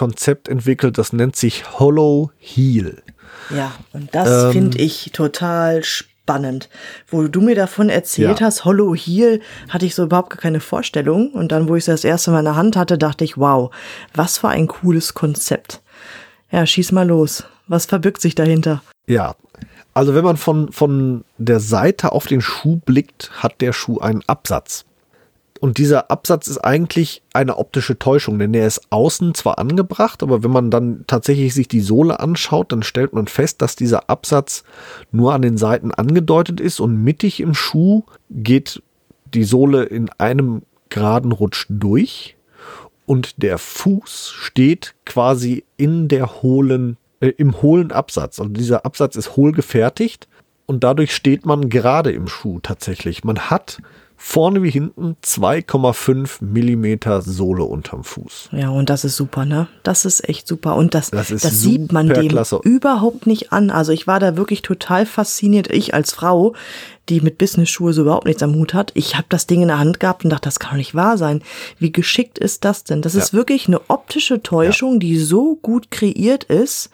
[0.00, 3.02] Konzept entwickelt, das nennt sich Hollow Heel.
[3.54, 6.70] Ja, und das ähm, finde ich total spannend.
[7.08, 8.46] Wo du mir davon erzählt ja.
[8.46, 11.32] hast, Hollow Heel, hatte ich so überhaupt gar keine Vorstellung.
[11.32, 13.74] Und dann, wo ich es das erste Mal in der Hand hatte, dachte ich, wow,
[14.14, 15.82] was für ein cooles Konzept.
[16.50, 17.44] Ja, schieß mal los.
[17.68, 18.82] Was verbirgt sich dahinter?
[19.06, 19.36] Ja,
[19.92, 24.22] also wenn man von, von der Seite auf den Schuh blickt, hat der Schuh einen
[24.26, 24.86] Absatz.
[25.60, 30.42] Und dieser Absatz ist eigentlich eine optische Täuschung, denn der ist außen zwar angebracht, aber
[30.42, 34.64] wenn man dann tatsächlich sich die Sohle anschaut, dann stellt man fest, dass dieser Absatz
[35.12, 38.82] nur an den Seiten angedeutet ist und mittig im Schuh geht
[39.34, 42.36] die Sohle in einem geraden Rutsch durch
[43.04, 48.40] und der Fuß steht quasi in der hohlen, äh, im hohlen Absatz.
[48.40, 50.26] Also dieser Absatz ist hohl gefertigt
[50.64, 53.24] und dadurch steht man gerade im Schuh tatsächlich.
[53.24, 53.82] Man hat
[54.22, 58.50] vorne wie hinten 2,5 Millimeter Sohle unterm Fuß.
[58.52, 59.66] Ja, und das ist super, ne?
[59.82, 60.76] Das ist echt super.
[60.76, 62.60] Und das, das, das sieht man dem klasse.
[62.62, 63.70] überhaupt nicht an.
[63.70, 65.72] Also ich war da wirklich total fasziniert.
[65.72, 66.52] Ich als Frau,
[67.08, 69.78] die mit Business-Schuhe so überhaupt nichts am Hut hat, ich habe das Ding in der
[69.78, 71.42] Hand gehabt und dachte, das kann doch nicht wahr sein.
[71.78, 73.00] Wie geschickt ist das denn?
[73.00, 73.22] Das ja.
[73.22, 74.98] ist wirklich eine optische Täuschung, ja.
[74.98, 76.90] die so gut kreiert ist.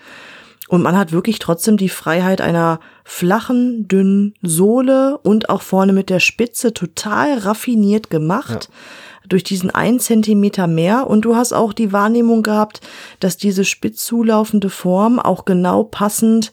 [0.69, 6.11] Und man hat wirklich trotzdem die Freiheit einer flachen, dünnen Sohle und auch vorne mit
[6.11, 8.69] der Spitze total raffiniert gemacht.
[8.71, 9.29] Ja.
[9.29, 11.09] Durch diesen einen Zentimeter mehr.
[11.09, 12.81] Und du hast auch die Wahrnehmung gehabt,
[13.19, 16.53] dass diese spitz zulaufende Form auch genau passend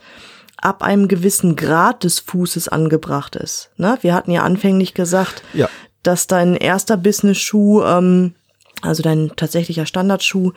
[0.58, 3.70] ab einem gewissen Grad des Fußes angebracht ist.
[3.78, 3.98] Ne?
[4.02, 5.70] Wir hatten ja anfänglich gesagt, ja
[6.04, 8.36] dass dein erster Business-Schuh, ähm,
[8.82, 10.52] also dein tatsächlicher Standardschuh,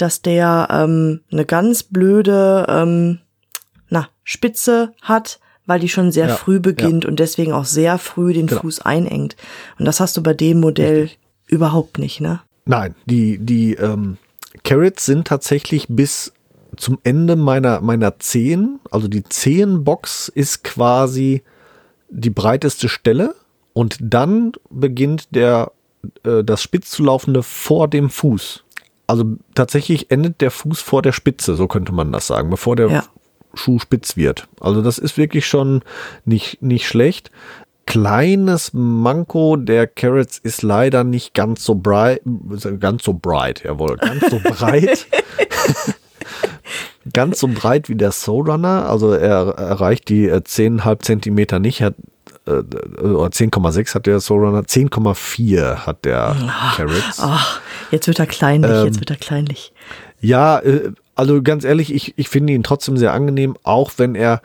[0.00, 3.18] dass der ähm, eine ganz blöde ähm,
[3.88, 7.10] na, Spitze hat, weil die schon sehr ja, früh beginnt ja.
[7.10, 8.62] und deswegen auch sehr früh den genau.
[8.62, 9.36] Fuß einengt.
[9.78, 11.18] Und das hast du bei dem Modell Richtig.
[11.46, 12.40] überhaupt nicht, ne?
[12.64, 14.16] Nein, die, die ähm,
[14.64, 16.32] Carrots sind tatsächlich bis
[16.76, 21.42] zum Ende meiner, meiner Zehen, also die Zehenbox ist quasi
[22.08, 23.34] die breiteste Stelle
[23.72, 25.72] und dann beginnt der,
[26.24, 28.64] äh, das spitz zu laufende vor dem Fuß.
[29.10, 29.24] Also
[29.56, 33.04] tatsächlich endet der Fuß vor der Spitze, so könnte man das sagen, bevor der ja.
[33.54, 34.46] Schuh spitz wird.
[34.60, 35.82] Also das ist wirklich schon
[36.24, 37.32] nicht, nicht schlecht.
[37.86, 42.20] Kleines Manko der Carrots ist leider nicht ganz so bright,
[42.78, 45.08] ganz so bright, jawohl, ganz so breit.
[47.12, 48.88] ganz so breit wie der Soul Runner.
[48.88, 51.82] Also er erreicht die 10,5 äh, Zentimeter nicht.
[51.82, 51.96] Hat,
[52.46, 57.18] äh, 10,6 hat der Soul Runner, 10,4 hat der ach, Carrots.
[57.18, 57.60] Ach,
[57.90, 59.72] jetzt wird er kleinlich, ähm, jetzt wird er kleinlich.
[60.20, 64.42] Ja, äh, also ganz ehrlich, ich, ich finde ihn trotzdem sehr angenehm, auch wenn er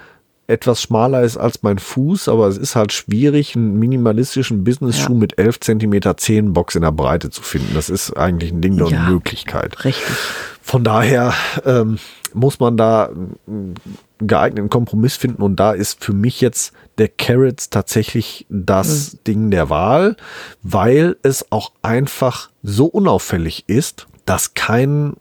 [0.47, 5.19] etwas schmaler ist als mein Fuß, aber es ist halt schwierig, einen minimalistischen Business-Schuh ja.
[5.19, 7.73] mit 11 Zentimeter Zehenbox in der Breite zu finden.
[7.73, 9.83] Das ist eigentlich ein Ding der ja, Unmöglichkeit.
[9.83, 10.15] Richtig.
[10.61, 11.33] Von daher
[11.65, 11.97] ähm,
[12.33, 13.09] muss man da
[13.47, 13.75] einen
[14.19, 19.19] geeigneten Kompromiss finden und da ist für mich jetzt der Carrots tatsächlich das mhm.
[19.27, 20.15] Ding der Wahl,
[20.63, 25.13] weil es auch einfach so unauffällig ist, dass kein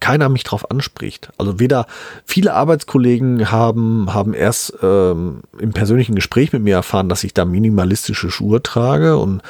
[0.00, 1.30] keiner mich drauf anspricht.
[1.38, 1.86] Also weder
[2.24, 7.44] viele Arbeitskollegen haben, haben erst ähm, im persönlichen Gespräch mit mir erfahren, dass ich da
[7.44, 9.42] minimalistische Schuhe trage und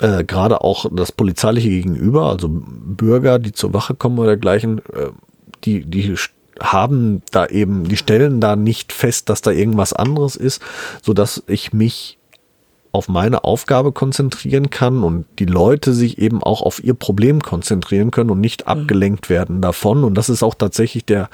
[0.00, 5.10] äh, gerade auch das polizeiliche Gegenüber, also Bürger, die zur Wache kommen oder dergleichen, äh,
[5.64, 6.16] die, die
[6.60, 10.62] haben da eben, die stellen da nicht fest, dass da irgendwas anderes ist,
[11.02, 12.18] so dass ich mich
[12.94, 18.12] auf meine Aufgabe konzentrieren kann und die Leute sich eben auch auf ihr Problem konzentrieren
[18.12, 18.70] können und nicht mhm.
[18.70, 20.04] abgelenkt werden davon.
[20.04, 21.28] Und das ist auch tatsächlich der,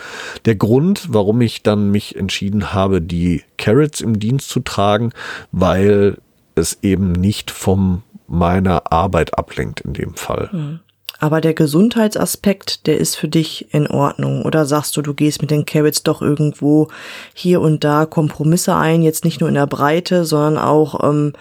[0.47, 5.13] der Grund, warum ich dann mich entschieden habe, die Carrots im Dienst zu tragen,
[5.53, 6.17] weil
[6.55, 10.81] es eben nicht von meiner Arbeit ablenkt in dem Fall.
[11.23, 14.43] Aber der Gesundheitsaspekt, der ist für dich in Ordnung.
[14.43, 16.89] Oder sagst du, du gehst mit den Carrots doch irgendwo
[17.35, 21.35] hier und da Kompromisse ein, jetzt nicht nur in der Breite, sondern auch, ähm,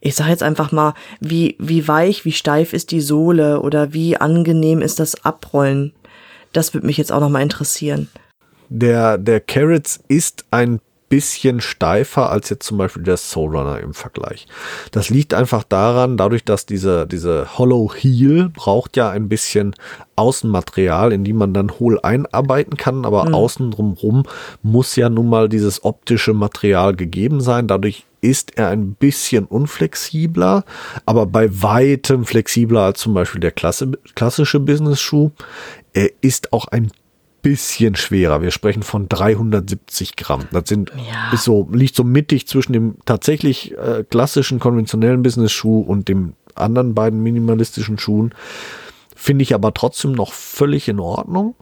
[0.00, 4.16] ich sage jetzt einfach mal, wie, wie weich, wie steif ist die Sohle oder wie
[4.16, 5.92] angenehm ist das Abrollen?
[6.54, 8.08] Das würde mich jetzt auch nochmal interessieren.
[8.70, 13.94] Der, der Carrots ist ein bisschen steifer als jetzt zum Beispiel der Soul Runner im
[13.94, 14.46] Vergleich.
[14.90, 19.74] Das liegt einfach daran, dadurch, dass diese, diese Hollow Heel braucht ja ein bisschen
[20.16, 23.34] Außenmaterial, in die man dann hohl einarbeiten kann, aber mhm.
[23.34, 24.24] außen drumherum
[24.62, 27.68] muss ja nun mal dieses optische Material gegeben sein.
[27.68, 30.64] Dadurch ist er ein bisschen unflexibler,
[31.06, 35.30] aber bei weitem flexibler als zum Beispiel der klassische Business-Schuh.
[35.92, 36.90] Er ist auch ein
[37.42, 38.42] bisschen schwerer.
[38.42, 40.44] Wir sprechen von 370 Gramm.
[40.50, 41.32] Das sind ja.
[41.32, 46.34] ist so liegt so mittig zwischen dem tatsächlich äh, klassischen konventionellen Business Schuh und dem
[46.54, 48.34] anderen beiden minimalistischen Schuhen.
[49.14, 51.54] Finde ich aber trotzdem noch völlig in Ordnung.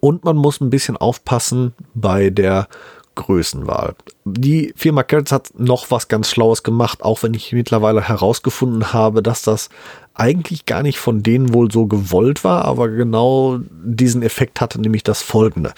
[0.00, 2.68] Und man muss ein bisschen aufpassen bei der
[3.14, 3.94] Größenwahl.
[4.24, 9.22] Die Firma Carrots hat noch was ganz Schlaues gemacht, auch wenn ich mittlerweile herausgefunden habe,
[9.22, 9.68] dass das
[10.14, 15.02] eigentlich gar nicht von denen wohl so gewollt war, aber genau diesen Effekt hatte nämlich
[15.02, 15.72] das folgende.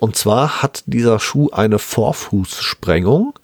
[0.00, 3.34] Und zwar hat dieser Schuh eine Vorfußsprengung,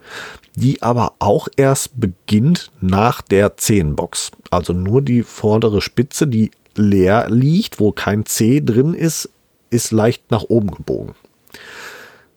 [0.54, 4.30] die aber auch erst beginnt nach der Zehenbox.
[4.50, 9.30] Also nur die vordere Spitze, die leer liegt, wo kein C drin ist,
[9.70, 11.14] ist leicht nach oben gebogen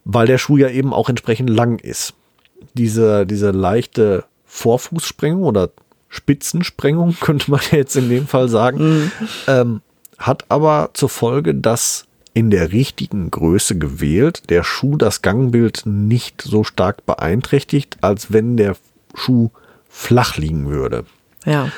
[0.10, 2.14] weil der Schuh ja eben auch entsprechend lang ist.
[2.76, 5.70] Diese, diese leichte Vorfußsprengung oder
[6.10, 9.12] Spitzensprengung, könnte man jetzt in dem Fall sagen, mhm.
[9.48, 9.82] ähm,
[10.18, 16.42] hat aber zur Folge, dass in der richtigen Größe gewählt der Schuh das Gangbild nicht
[16.42, 18.76] so stark beeinträchtigt, als wenn der
[19.16, 19.50] Schuh
[19.90, 21.06] flach liegen würde.
[21.46, 21.72] Ja.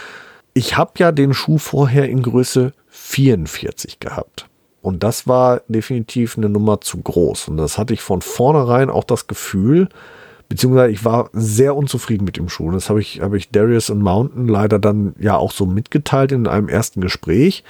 [0.53, 4.47] Ich habe ja den Schuh vorher in Größe 44 gehabt.
[4.81, 7.49] Und das war definitiv eine Nummer zu groß.
[7.49, 9.89] Und das hatte ich von vornherein auch das Gefühl,
[10.49, 12.71] beziehungsweise ich war sehr unzufrieden mit dem Schuh.
[12.71, 16.47] Das habe ich, habe ich Darius und Mountain leider dann ja auch so mitgeteilt in
[16.47, 17.63] einem ersten Gespräch.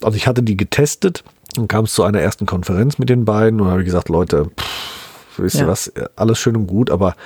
[0.00, 1.24] Also ich hatte die getestet
[1.58, 5.38] und kam es zu einer ersten Konferenz mit den beiden und habe gesagt, Leute, pff,
[5.38, 5.68] wisst ihr ja.
[5.68, 7.16] was, alles schön und gut, aber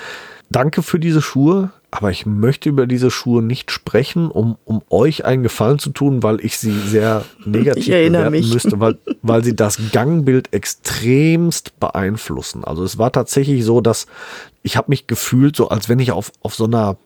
[0.50, 5.24] danke für diese Schuhe, aber ich möchte über diese Schuhe nicht sprechen, um, um euch
[5.24, 8.52] einen Gefallen zu tun, weil ich sie sehr negativ bewerten mich.
[8.52, 12.64] müsste, weil, weil sie das Gangbild extremst beeinflussen.
[12.64, 14.06] Also es war tatsächlich so, dass
[14.66, 16.96] ich habe mich gefühlt, so als wenn ich auf, auf so einer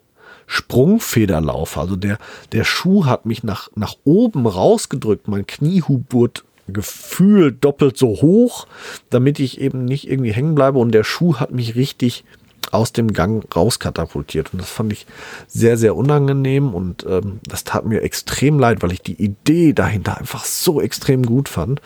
[0.47, 1.77] Sprungfederlauf.
[1.77, 2.19] Also der,
[2.53, 5.29] der Schuh hat mich nach, nach oben rausgedrückt.
[5.29, 8.67] Mein Kniehub wurde gefühlt doppelt so hoch,
[9.11, 10.79] damit ich eben nicht irgendwie hängen bleibe.
[10.79, 12.25] Und der Schuh hat mich richtig
[12.71, 14.55] aus dem Gang rauskatapultiert.
[14.55, 15.07] Und das fand ich
[15.47, 20.17] sehr, sehr unangenehm und ähm, das tat mir extrem leid, weil ich die Idee dahinter
[20.17, 21.83] einfach so extrem gut fand.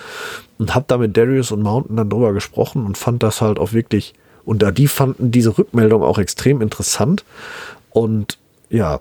[0.59, 3.73] Und habe da mit Darius und Mountain dann drüber gesprochen und fand das halt auch
[3.73, 4.15] wirklich,
[4.45, 7.25] und da die fanden diese Rückmeldung auch extrem interessant.
[7.91, 8.39] Und
[8.71, 9.01] ja,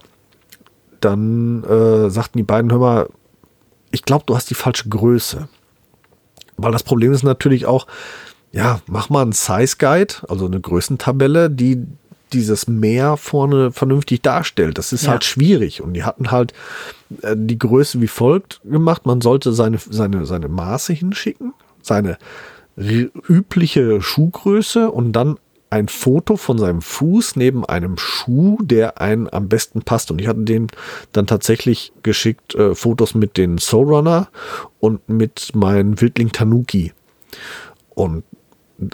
[1.00, 3.10] dann äh, sagten die beiden, hör mal,
[3.92, 5.48] ich glaube, du hast die falsche Größe.
[6.58, 7.88] Weil das Problem ist natürlich auch,
[8.52, 11.86] ja, mach mal einen Size Guide, also eine Größentabelle, die
[12.32, 14.78] dieses Meer vorne vernünftig darstellt.
[14.78, 15.12] Das ist ja.
[15.12, 15.82] halt schwierig.
[15.82, 16.54] Und die hatten halt
[17.22, 19.06] äh, die Größe wie folgt gemacht.
[19.06, 22.18] Man sollte seine, seine, seine Maße hinschicken, seine
[22.76, 25.38] übliche Schuhgröße und dann
[25.70, 30.12] ein Foto von seinem Fuß neben einem Schuh, der einen am besten passt.
[30.12, 30.68] Und ich hatte den
[31.14, 34.30] dann tatsächlich geschickt, äh, Fotos mit den Soul Runner
[34.80, 36.94] und mit meinem Wildling Tanuki.
[37.96, 38.24] Und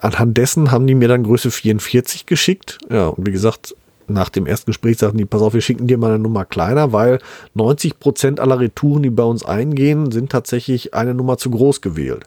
[0.01, 2.77] anhand dessen haben die mir dann Größe 44 geschickt.
[2.89, 3.75] Ja, und wie gesagt,
[4.09, 6.91] nach dem ersten Gespräch sagten die, pass auf, wir schicken dir mal eine Nummer kleiner,
[6.91, 7.19] weil
[7.53, 12.25] 90 Prozent aller Retouren, die bei uns eingehen, sind tatsächlich eine Nummer zu groß gewählt.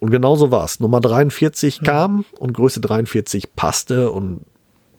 [0.00, 0.80] Und genauso war es.
[0.80, 4.40] Nummer 43 kam und Größe 43 passte und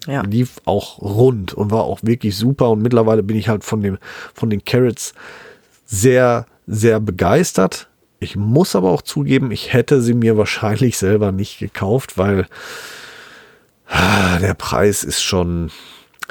[0.08, 0.22] ja.
[0.22, 2.72] lief auch rund und war auch wirklich super.
[2.72, 3.98] Und mittlerweile bin ich halt von dem,
[4.34, 5.14] von den Carrots
[5.86, 7.88] sehr, sehr begeistert.
[8.20, 12.48] Ich muss aber auch zugeben, ich hätte sie mir wahrscheinlich selber nicht gekauft, weil
[13.88, 15.72] ah, der Preis ist schon,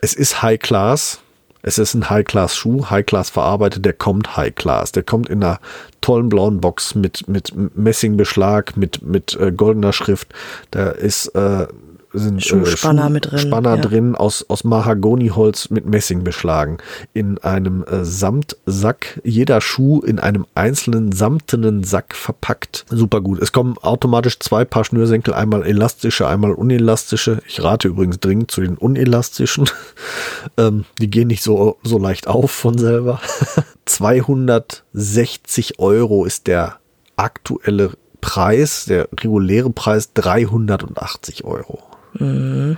[0.00, 1.20] es ist High Class.
[1.60, 4.92] Es ist ein High-Class-Schuh, High-Class verarbeitet, der kommt High-Class.
[4.92, 5.58] Der kommt in einer
[6.00, 10.32] tollen blauen Box mit, mit Messingbeschlag, mit, mit äh, goldener Schrift.
[10.70, 11.66] Da ist äh,
[12.12, 13.38] sind Schuhspanner äh, mit drin.
[13.38, 13.82] Spanner ja.
[13.82, 16.78] drin aus, aus Mahagoniholz mit Messing beschlagen.
[17.12, 19.20] In einem äh, Samtsack.
[19.24, 22.86] Jeder Schuh in einem einzelnen samtenen Sack verpackt.
[22.90, 23.40] Super gut.
[23.40, 27.40] Es kommen automatisch zwei Paar Schnürsenkel, einmal elastische, einmal unelastische.
[27.46, 29.68] Ich rate übrigens dringend zu den unelastischen.
[30.56, 33.20] ähm, die gehen nicht so, so leicht auf von selber.
[33.84, 36.78] 260 Euro ist der
[37.16, 41.87] aktuelle Preis, der reguläre Preis 380 Euro.
[42.18, 42.76] Mhm.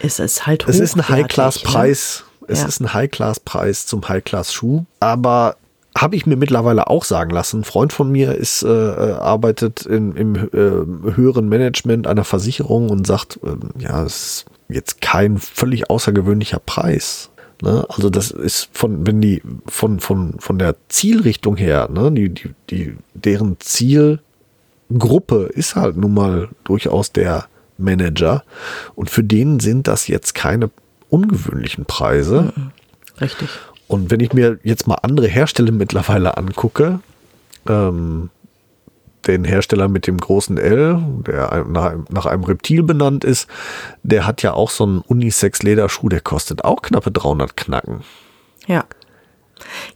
[0.00, 2.24] Es ist halt Es ist ein High-Class-Preis.
[2.40, 2.46] Ne?
[2.52, 2.68] Es ja.
[2.68, 4.84] ist ein High-Class-Preis zum High-Class-Schuh.
[5.00, 5.56] Aber
[5.96, 7.60] habe ich mir mittlerweile auch sagen lassen.
[7.60, 12.90] Ein Freund von mir ist, äh, äh arbeitet in, im äh, höheren Management einer Versicherung
[12.90, 17.30] und sagt, äh, ja, es ist jetzt kein völlig außergewöhnlicher Preis.
[17.62, 17.84] Ne?
[17.88, 22.54] Also das ist von, wenn die von, von, von der Zielrichtung her, ne, die, die,
[22.70, 27.46] die, deren Zielgruppe ist halt nun mal durchaus der
[27.78, 28.44] Manager.
[28.94, 30.70] Und für den sind das jetzt keine
[31.08, 32.52] ungewöhnlichen Preise.
[32.54, 32.70] Mhm.
[33.20, 33.48] Richtig.
[33.86, 37.00] Und wenn ich mir jetzt mal andere Hersteller mittlerweile angucke,
[37.66, 38.30] ähm,
[39.26, 43.48] den Hersteller mit dem großen L, der nach, nach, einem Reptil benannt ist,
[44.02, 48.00] der hat ja auch so einen Unisex-Lederschuh, der kostet auch knappe 300 Knacken.
[48.66, 48.84] Ja.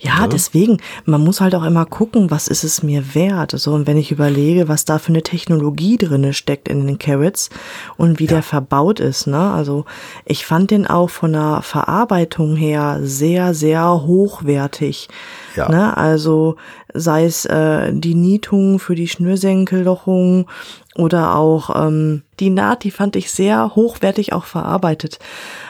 [0.00, 3.52] Ja, ja, deswegen, man muss halt auch immer gucken, was ist es mir wert.
[3.52, 7.50] So, und wenn ich überlege, was da für eine Technologie drinne steckt in den Carrots
[7.96, 8.32] und wie ja.
[8.32, 9.52] der verbaut ist, ne?
[9.52, 9.84] Also,
[10.24, 15.08] ich fand den auch von der Verarbeitung her sehr, sehr hochwertig.
[15.56, 15.68] Ja.
[15.68, 15.96] Ne?
[15.96, 16.56] Also,
[16.94, 20.46] sei es äh, die Nietung für die Schnürsenkellochung
[20.94, 25.18] oder auch ähm, die Naht, die fand ich sehr hochwertig auch verarbeitet.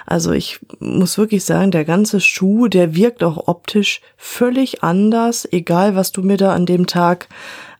[0.06, 5.94] Also ich muss wirklich sagen, der ganze Schuh, der wirkt auch optisch völlig anders, egal
[5.94, 7.28] was du mir da an dem Tag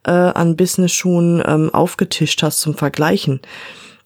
[0.05, 3.41] äh, an Business-Schuhen ähm, aufgetischt hast zum Vergleichen.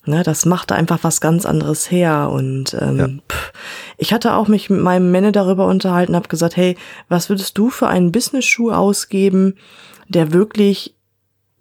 [0.08, 2.30] Ne, das machte einfach was ganz anderes her.
[2.30, 3.08] Und ähm, ja.
[3.28, 3.52] pff,
[3.98, 6.76] ich hatte auch mich mit meinem Männer darüber unterhalten, habe gesagt, hey,
[7.08, 9.56] was würdest du für einen Business-Schuh ausgeben,
[10.08, 10.94] der wirklich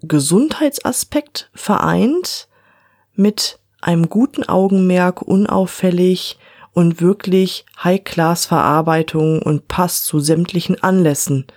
[0.01, 2.47] Gesundheitsaspekt vereint
[3.15, 6.37] mit einem guten Augenmerk, unauffällig
[6.71, 11.47] und wirklich High-Class-Verarbeitung und passt zu sämtlichen Anlässen.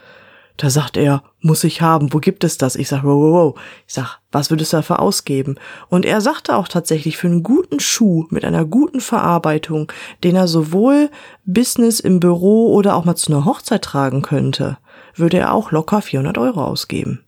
[0.59, 2.75] Da sagt er, muss ich haben, wo gibt es das?
[2.75, 3.61] Ich sag, wow, wow, wow.
[3.87, 5.55] Ich sag, was würdest du dafür ausgeben?
[5.89, 9.91] Und er sagte auch tatsächlich, für einen guten Schuh mit einer guten Verarbeitung,
[10.25, 11.11] den er sowohl
[11.45, 14.79] Business im Büro oder auch mal zu einer Hochzeit tragen könnte,
[15.15, 17.25] würde er auch locker 400 Euro ausgeben.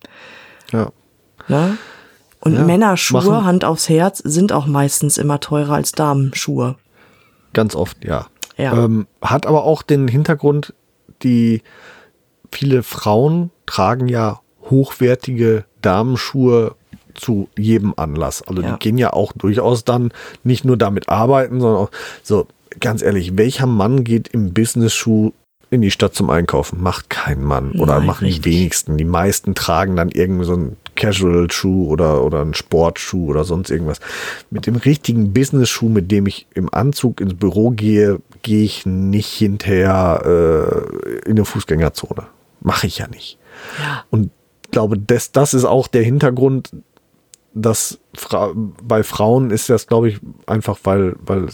[0.72, 0.90] Ja.
[1.46, 1.76] Na?
[2.40, 3.44] Und ja, Männerschuhe, machen.
[3.44, 6.74] Hand aufs Herz, sind auch meistens immer teurer als Damenschuhe.
[7.52, 8.26] Ganz oft, ja.
[8.56, 8.72] ja.
[8.72, 10.74] Ähm, hat aber auch den Hintergrund,
[11.22, 11.62] die
[12.50, 16.74] viele Frauen tragen ja hochwertige Damenschuhe
[17.14, 18.42] zu jedem Anlass.
[18.42, 18.72] Also ja.
[18.72, 20.12] die gehen ja auch durchaus dann
[20.44, 21.90] nicht nur damit arbeiten, sondern auch
[22.22, 22.46] so.
[22.78, 25.32] ganz ehrlich, welcher Mann geht im Business-Schuh
[25.70, 26.82] in die Stadt zum Einkaufen?
[26.82, 27.72] Macht kein Mann.
[27.72, 28.42] Oder Nein, machen richtig.
[28.42, 28.96] die wenigsten.
[28.96, 34.00] Die meisten tragen dann irgendwie so einen Casual-Schuh oder, oder einen Sportschuh oder sonst irgendwas.
[34.50, 39.28] Mit dem richtigen Business-Schuh, mit dem ich im Anzug ins Büro gehe, gehe ich nicht
[39.28, 42.26] hinterher äh, in eine Fußgängerzone.
[42.60, 43.38] Mache ich ja nicht.
[43.78, 44.04] Ja.
[44.10, 44.30] Und
[44.64, 46.70] ich glaube, das, das ist auch der Hintergrund,
[47.54, 51.48] dass Fra bei Frauen ist das, glaube ich, einfach, weil, weil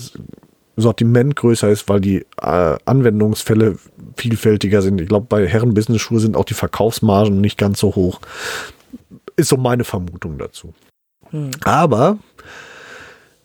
[0.77, 3.79] Sortiment größer ist, weil die äh, Anwendungsfälle
[4.17, 5.01] vielfältiger sind.
[5.01, 8.21] Ich glaube, bei Herren-Business-Schuhe sind auch die Verkaufsmargen nicht ganz so hoch.
[9.37, 10.75] Ist so meine Vermutung dazu.
[11.31, 11.51] Hm.
[11.65, 12.19] Aber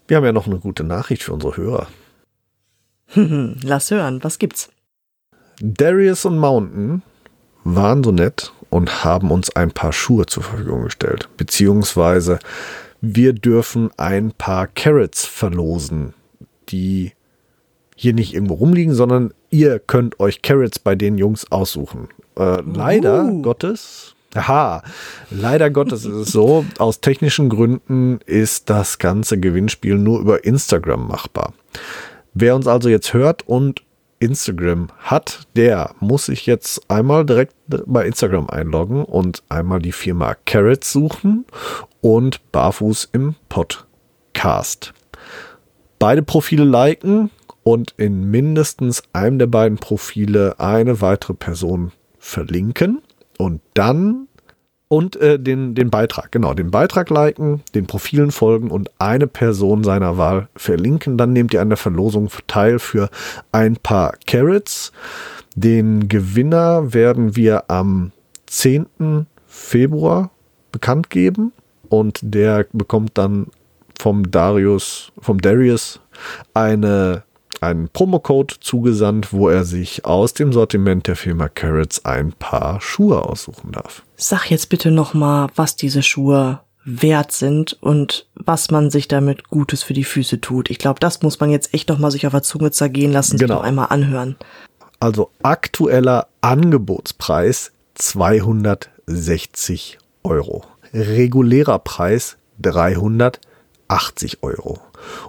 [0.07, 1.87] wir haben ja noch eine gute Nachricht für unsere Hörer.
[3.15, 4.69] Lass hören, was gibt's?
[5.61, 7.01] Darius und Mountain
[7.63, 11.29] waren so nett und haben uns ein paar Schuhe zur Verfügung gestellt.
[11.37, 12.39] Beziehungsweise
[13.01, 16.13] wir dürfen ein paar Carrots verlosen,
[16.69, 17.13] die
[17.95, 22.09] hier nicht irgendwo rumliegen, sondern ihr könnt euch Carrots bei den Jungs aussuchen.
[22.37, 23.41] Äh, leider uh.
[23.41, 24.83] Gottes, aha,
[25.29, 31.07] leider Gottes ist es so, aus technischen Gründen ist das ganze Gewinnspiel nur über Instagram
[31.07, 31.53] machbar.
[32.33, 33.81] Wer uns also jetzt hört und
[34.21, 40.35] Instagram hat, der muss sich jetzt einmal direkt bei Instagram einloggen und einmal die Firma
[40.45, 41.45] Carrots suchen
[42.01, 44.93] und Barfuß im Podcast.
[45.99, 47.29] Beide Profile liken,
[47.63, 53.01] und in mindestens einem der beiden Profile eine weitere Person verlinken
[53.37, 54.27] und dann
[54.91, 59.85] und äh, den, den Beitrag, genau, den Beitrag liken, den Profilen folgen und eine Person
[59.85, 61.17] seiner Wahl verlinken.
[61.17, 63.09] Dann nehmt ihr an der Verlosung teil für
[63.53, 64.91] ein paar Carrots.
[65.55, 68.11] Den Gewinner werden wir am
[68.47, 69.27] 10.
[69.47, 70.29] Februar
[70.73, 71.53] bekannt geben
[71.87, 73.47] und der bekommt dann
[73.97, 76.01] vom Darius, vom Darius
[76.53, 77.23] eine
[77.61, 83.23] einen Promocode zugesandt, wo er sich aus dem Sortiment der Firma Carrots ein paar Schuhe
[83.23, 84.03] aussuchen darf.
[84.17, 89.83] Sag jetzt bitte nochmal, was diese Schuhe wert sind und was man sich damit Gutes
[89.83, 90.71] für die Füße tut.
[90.71, 93.57] Ich glaube, das muss man jetzt echt nochmal sich auf der Zunge zergehen lassen, genau.
[93.57, 94.35] sich einmal anhören.
[94.99, 100.63] Also aktueller Angebotspreis 260 Euro.
[100.93, 104.79] Regulärer Preis 380 Euro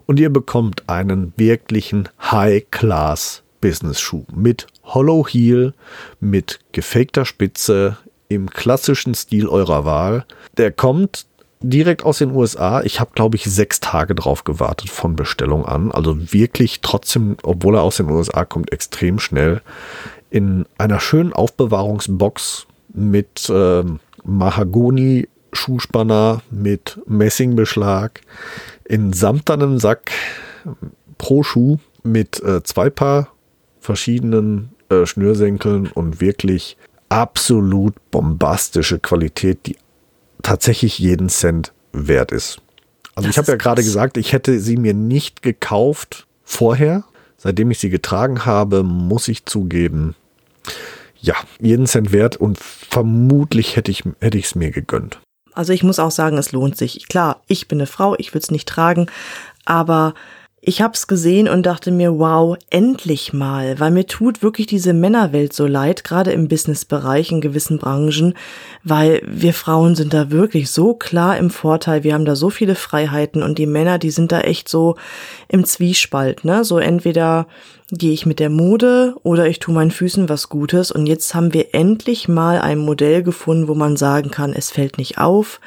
[0.06, 5.72] und ihr bekommt einen wirklichen High-Class Business-Schuh mit Hollow Heel,
[6.20, 7.96] mit gefakter Spitze
[8.28, 10.26] im klassischen Stil eurer Wahl.
[10.58, 11.24] Der kommt
[11.60, 12.82] direkt aus den USA.
[12.82, 15.90] Ich habe, glaube ich, sechs Tage drauf gewartet von Bestellung an.
[15.92, 19.62] Also wirklich trotzdem, obwohl er aus den USA kommt, extrem schnell.
[20.30, 23.82] In einer schönen Aufbewahrungsbox mit äh,
[24.24, 28.20] Mahagoni-Schuhspanner, mit Messingbeschlag,
[28.84, 30.12] in samternem Sack
[31.18, 33.28] pro Schuh mit äh, zwei Paar
[33.80, 36.76] verschiedenen äh, Schnürsenkeln und wirklich
[37.08, 39.76] absolut bombastische Qualität, die
[40.42, 42.60] tatsächlich jeden Cent wert ist.
[43.14, 47.04] Also das ich habe ja gerade gesagt, ich hätte sie mir nicht gekauft vorher.
[47.36, 50.14] Seitdem ich sie getragen habe, muss ich zugeben,
[51.20, 55.20] ja, jeden Cent wert und vermutlich hätte ich hätte ich es mir gegönnt.
[55.54, 57.06] Also ich muss auch sagen, es lohnt sich.
[57.08, 59.06] Klar, ich bin eine Frau, ich würde es nicht tragen,
[59.64, 60.14] aber
[60.64, 64.92] ich habe es gesehen und dachte mir, wow, endlich mal, weil mir tut wirklich diese
[64.92, 68.34] Männerwelt so leid, gerade im Businessbereich in gewissen Branchen,
[68.84, 72.76] weil wir Frauen sind da wirklich so klar im Vorteil, wir haben da so viele
[72.76, 74.94] Freiheiten und die Männer, die sind da echt so
[75.48, 76.64] im Zwiespalt, ne?
[76.64, 77.48] So entweder
[77.90, 80.92] gehe ich mit der Mode oder ich tue meinen Füßen was Gutes.
[80.92, 84.96] Und jetzt haben wir endlich mal ein Modell gefunden, wo man sagen kann, es fällt
[84.96, 85.60] nicht auf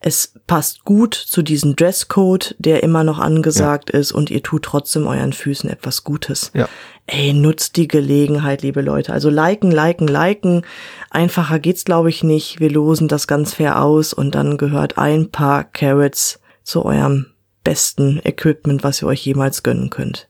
[0.00, 3.98] es passt gut zu diesem Dresscode, der immer noch angesagt ja.
[3.98, 6.50] ist und ihr tut trotzdem euren Füßen etwas Gutes.
[6.54, 6.68] Ja.
[7.06, 9.12] Ey, nutzt die Gelegenheit, liebe Leute.
[9.12, 10.62] Also liken, liken, liken.
[11.10, 12.60] Einfacher geht's, glaube ich, nicht.
[12.60, 17.26] Wir losen das ganz fair aus und dann gehört ein paar Carrots zu eurem
[17.62, 20.28] besten Equipment, was ihr euch jemals gönnen könnt.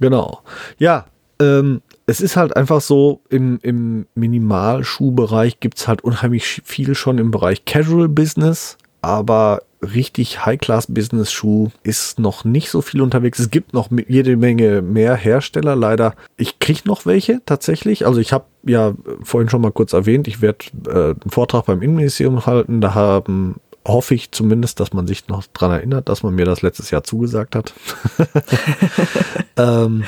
[0.00, 0.42] Genau.
[0.78, 1.06] Ja,
[1.40, 7.18] ähm, es ist halt einfach so, im, im Minimalschuhbereich gibt es halt unheimlich viel schon
[7.18, 13.38] im Bereich Casual Business, aber richtig High-Class-Business-Schuh ist noch nicht so viel unterwegs.
[13.38, 16.14] Es gibt noch jede Menge mehr Hersteller, leider.
[16.36, 18.06] Ich kriege noch welche tatsächlich.
[18.06, 21.82] Also ich habe ja vorhin schon mal kurz erwähnt, ich werde äh, einen Vortrag beim
[21.82, 22.80] Innenministerium halten.
[22.80, 26.62] Da haben hoffe ich zumindest, dass man sich noch dran erinnert, dass man mir das
[26.62, 27.74] letztes Jahr zugesagt hat.
[29.58, 30.04] ähm,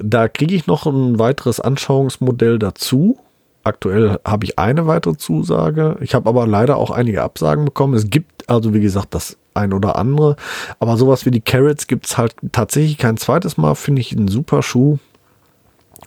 [0.00, 3.18] da kriege ich noch ein weiteres Anschauungsmodell dazu.
[3.62, 5.96] aktuell habe ich eine weitere Zusage.
[6.00, 7.94] Ich habe aber leider auch einige Absagen bekommen.
[7.94, 10.36] Es gibt also, wie gesagt, das ein oder andere.
[10.80, 13.74] Aber sowas wie die Carrots gibt es halt tatsächlich kein zweites Mal.
[13.74, 14.98] Finde ich einen super Schuh.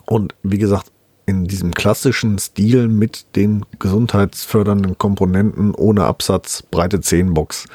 [0.06, 0.92] Und wie gesagt,
[1.26, 7.66] in diesem klassischen Stil mit den gesundheitsfördernden Komponenten ohne Absatz, breite Zehenbox,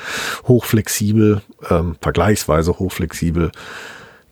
[0.48, 3.52] hochflexibel, ähm, vergleichsweise hochflexibel,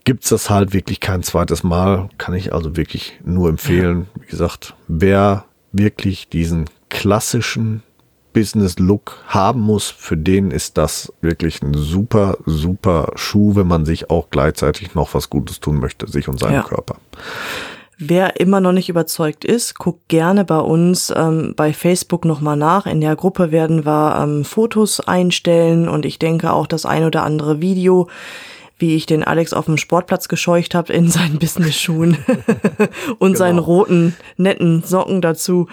[0.04, 2.08] gibt's das halt wirklich kein zweites Mal.
[2.18, 4.06] Kann ich also wirklich nur empfehlen.
[4.20, 7.82] Wie gesagt, wer wirklich diesen klassischen
[8.32, 14.10] Business-Look haben muss, für den ist das wirklich ein super, super Schuh, wenn man sich
[14.10, 16.62] auch gleichzeitig noch was Gutes tun möchte, sich und seinem ja.
[16.62, 16.96] Körper.
[18.02, 22.86] Wer immer noch nicht überzeugt ist, guckt gerne bei uns ähm, bei Facebook nochmal nach.
[22.86, 27.24] In der Gruppe werden wir ähm, Fotos einstellen und ich denke auch das ein oder
[27.24, 28.08] andere Video,
[28.80, 32.18] wie ich den Alex auf dem Sportplatz gescheucht habe in seinen Business-Schuhen
[33.18, 33.38] und genau.
[33.38, 35.68] seinen roten, netten Socken dazu.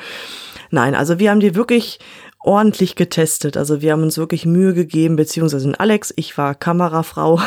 [0.69, 1.99] Nein, also wir haben die wirklich
[2.47, 3.57] ordentlich getestet.
[3.57, 7.41] Also wir haben uns wirklich Mühe gegeben, beziehungsweise Alex, ich war Kamerafrau,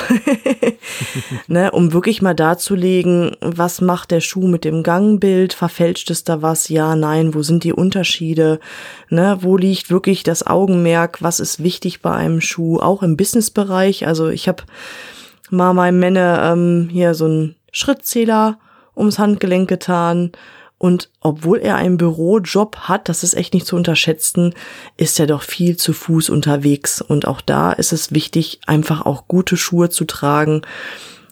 [1.47, 6.43] ne, um wirklich mal darzulegen, was macht der Schuh mit dem Gangbild, verfälscht es da
[6.43, 8.61] was, ja, nein, wo sind die Unterschiede,
[9.09, 14.07] ne, wo liegt wirklich das Augenmerk, was ist wichtig bei einem Schuh, auch im Businessbereich.
[14.07, 14.65] Also ich habe
[15.51, 18.59] mal meinem Männer ähm, hier so einen Schrittzähler
[18.97, 20.33] ums Handgelenk getan
[20.83, 24.55] und obwohl er einen Bürojob hat, das ist echt nicht zu unterschätzen,
[24.97, 27.03] ist er doch viel zu Fuß unterwegs.
[27.03, 30.63] Und auch da ist es wichtig, einfach auch gute Schuhe zu tragen.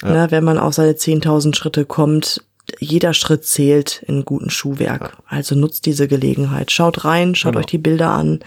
[0.03, 0.11] Ja.
[0.11, 2.45] Ne, wenn man auf seine 10.000 Schritte kommt,
[2.79, 5.01] jeder Schritt zählt in guten Schuhwerk.
[5.01, 5.25] Ja.
[5.29, 6.71] Also nutzt diese Gelegenheit.
[6.71, 7.61] Schaut rein, schaut genau.
[7.61, 8.41] euch die Bilder an,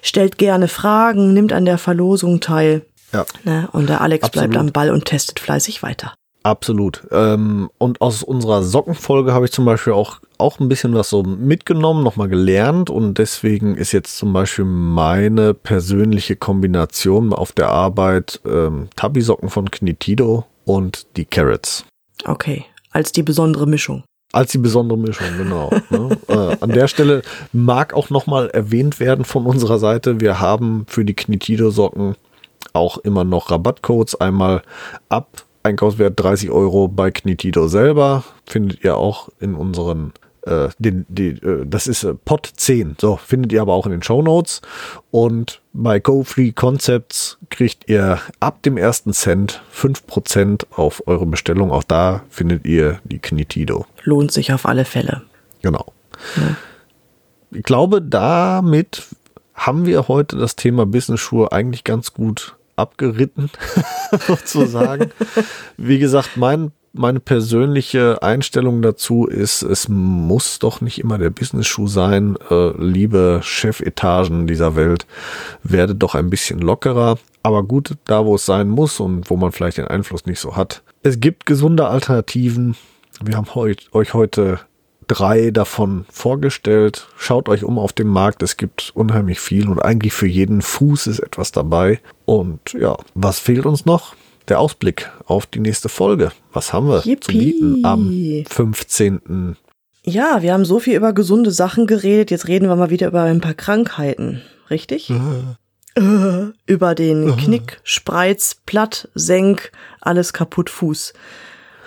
[0.00, 2.86] stellt gerne Fragen, nimmt an der Verlosung teil.
[3.12, 3.26] Ja.
[3.44, 4.50] Ne, und der Alex Absolut.
[4.50, 6.14] bleibt am Ball und testet fleißig weiter.
[6.42, 7.06] Absolut.
[7.10, 11.22] Ähm, und aus unserer Sockenfolge habe ich zum Beispiel auch, auch ein bisschen was so
[11.22, 12.90] mitgenommen, nochmal gelernt.
[12.90, 19.70] Und deswegen ist jetzt zum Beispiel meine persönliche Kombination auf der Arbeit ähm, Tabi-Socken von
[19.70, 21.84] Knitido und die Carrots.
[22.24, 24.04] Okay, als die besondere Mischung.
[24.32, 25.70] Als die besondere Mischung, genau.
[25.90, 26.18] ne?
[26.28, 31.04] äh, an der Stelle mag auch nochmal erwähnt werden von unserer Seite, wir haben für
[31.04, 32.14] die Knitido-Socken
[32.72, 34.20] auch immer noch Rabattcodes.
[34.20, 34.62] Einmal
[35.08, 38.24] ab Einkaufswert 30 Euro bei Knitido selber.
[38.46, 40.12] Findet ihr auch in unseren,
[40.42, 42.96] äh, den, die, äh, das ist äh, Pot 10.
[43.00, 44.62] So, findet ihr aber auch in den Show Notes.
[45.10, 51.70] Und bei GoFree Concepts kriegt ihr ab dem ersten Cent 5% auf eure Bestellung.
[51.70, 53.86] Auch da findet ihr die Knitido.
[54.04, 55.22] Lohnt sich auf alle Fälle.
[55.62, 55.92] Genau.
[56.36, 56.56] Ja.
[57.50, 59.04] Ich glaube, damit
[59.54, 63.50] haben wir heute das Thema Business-Schuhe eigentlich ganz gut abgeritten,
[64.26, 65.10] sozusagen.
[65.76, 71.88] Wie gesagt, mein, meine persönliche Einstellung dazu ist, es muss doch nicht immer der Business-Schuh
[71.88, 72.36] sein.
[72.50, 75.06] Äh, liebe Chefetagen dieser Welt,
[75.62, 77.18] werde doch ein bisschen lockerer.
[77.42, 80.56] Aber gut, da wo es sein muss und wo man vielleicht den Einfluss nicht so
[80.56, 80.82] hat.
[81.02, 82.76] Es gibt gesunde Alternativen.
[83.22, 84.60] Wir haben heut, euch heute
[85.06, 87.08] drei davon vorgestellt.
[87.16, 88.42] Schaut euch um auf dem Markt.
[88.42, 92.00] Es gibt unheimlich viel und eigentlich für jeden Fuß ist etwas dabei.
[92.28, 94.14] Und ja, was fehlt uns noch?
[94.48, 96.30] Der Ausblick auf die nächste Folge.
[96.52, 97.20] Was haben wir Yippie.
[97.20, 99.56] zu bieten am 15.
[100.04, 102.30] Ja, wir haben so viel über gesunde Sachen geredet.
[102.30, 104.42] Jetzt reden wir mal wieder über ein paar Krankheiten.
[104.68, 105.10] Richtig?
[105.10, 106.52] Äh.
[106.66, 109.72] über den Knick, Spreiz, Platt, Senk,
[110.02, 111.14] alles kaputt Fuß.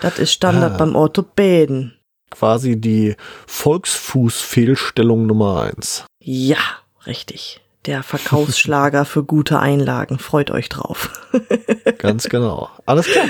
[0.02, 1.94] Das ist Standard beim Orthopäden
[2.32, 3.16] quasi die
[3.46, 6.06] Volksfußfehlstellung Nummer eins.
[6.20, 6.58] Ja,
[7.06, 7.61] richtig.
[7.86, 10.20] Der Verkaufsschlager für gute Einlagen.
[10.20, 11.10] Freut euch drauf.
[11.98, 12.70] Ganz genau.
[12.86, 13.26] Alles klar.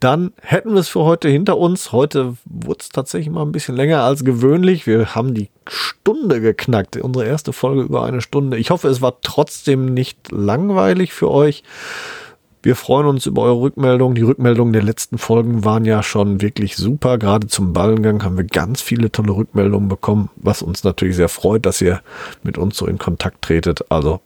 [0.00, 1.92] Dann hätten wir es für heute hinter uns.
[1.92, 4.86] Heute wurde es tatsächlich mal ein bisschen länger als gewöhnlich.
[4.86, 6.96] Wir haben die Stunde geknackt.
[6.96, 8.58] Unsere erste Folge über eine Stunde.
[8.58, 11.64] Ich hoffe, es war trotzdem nicht langweilig für euch.
[12.62, 14.14] Wir freuen uns über eure Rückmeldungen.
[14.14, 17.18] Die Rückmeldungen der letzten Folgen waren ja schon wirklich super.
[17.18, 21.66] Gerade zum Ballengang haben wir ganz viele tolle Rückmeldungen bekommen, was uns natürlich sehr freut,
[21.66, 22.00] dass ihr
[22.42, 23.90] mit uns so in Kontakt tretet.
[23.90, 24.20] Also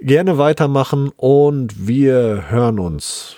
[0.00, 3.36] gerne weitermachen und wir hören uns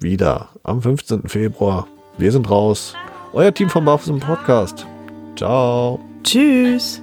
[0.00, 1.28] wieder am 15.
[1.28, 1.86] Februar.
[2.18, 2.94] Wir sind raus.
[3.32, 4.86] Euer Team vom im Podcast.
[5.36, 6.00] Ciao.
[6.24, 7.02] Tschüss.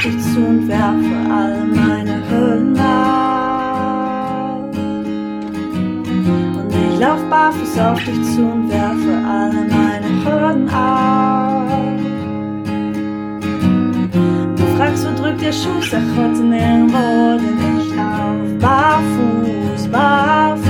[0.00, 4.64] Auf dich zu und werfe all meine Hüllen ab.
[6.56, 11.68] Und ich lauf barfuß auf dich zu und werfe alle meine Hürden ab.
[14.56, 20.69] Du fragst, wo drückt der Schuh, sag heute nirgendwo, denn ich lauf barfuß, barfuß.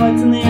[0.00, 0.49] Schuh,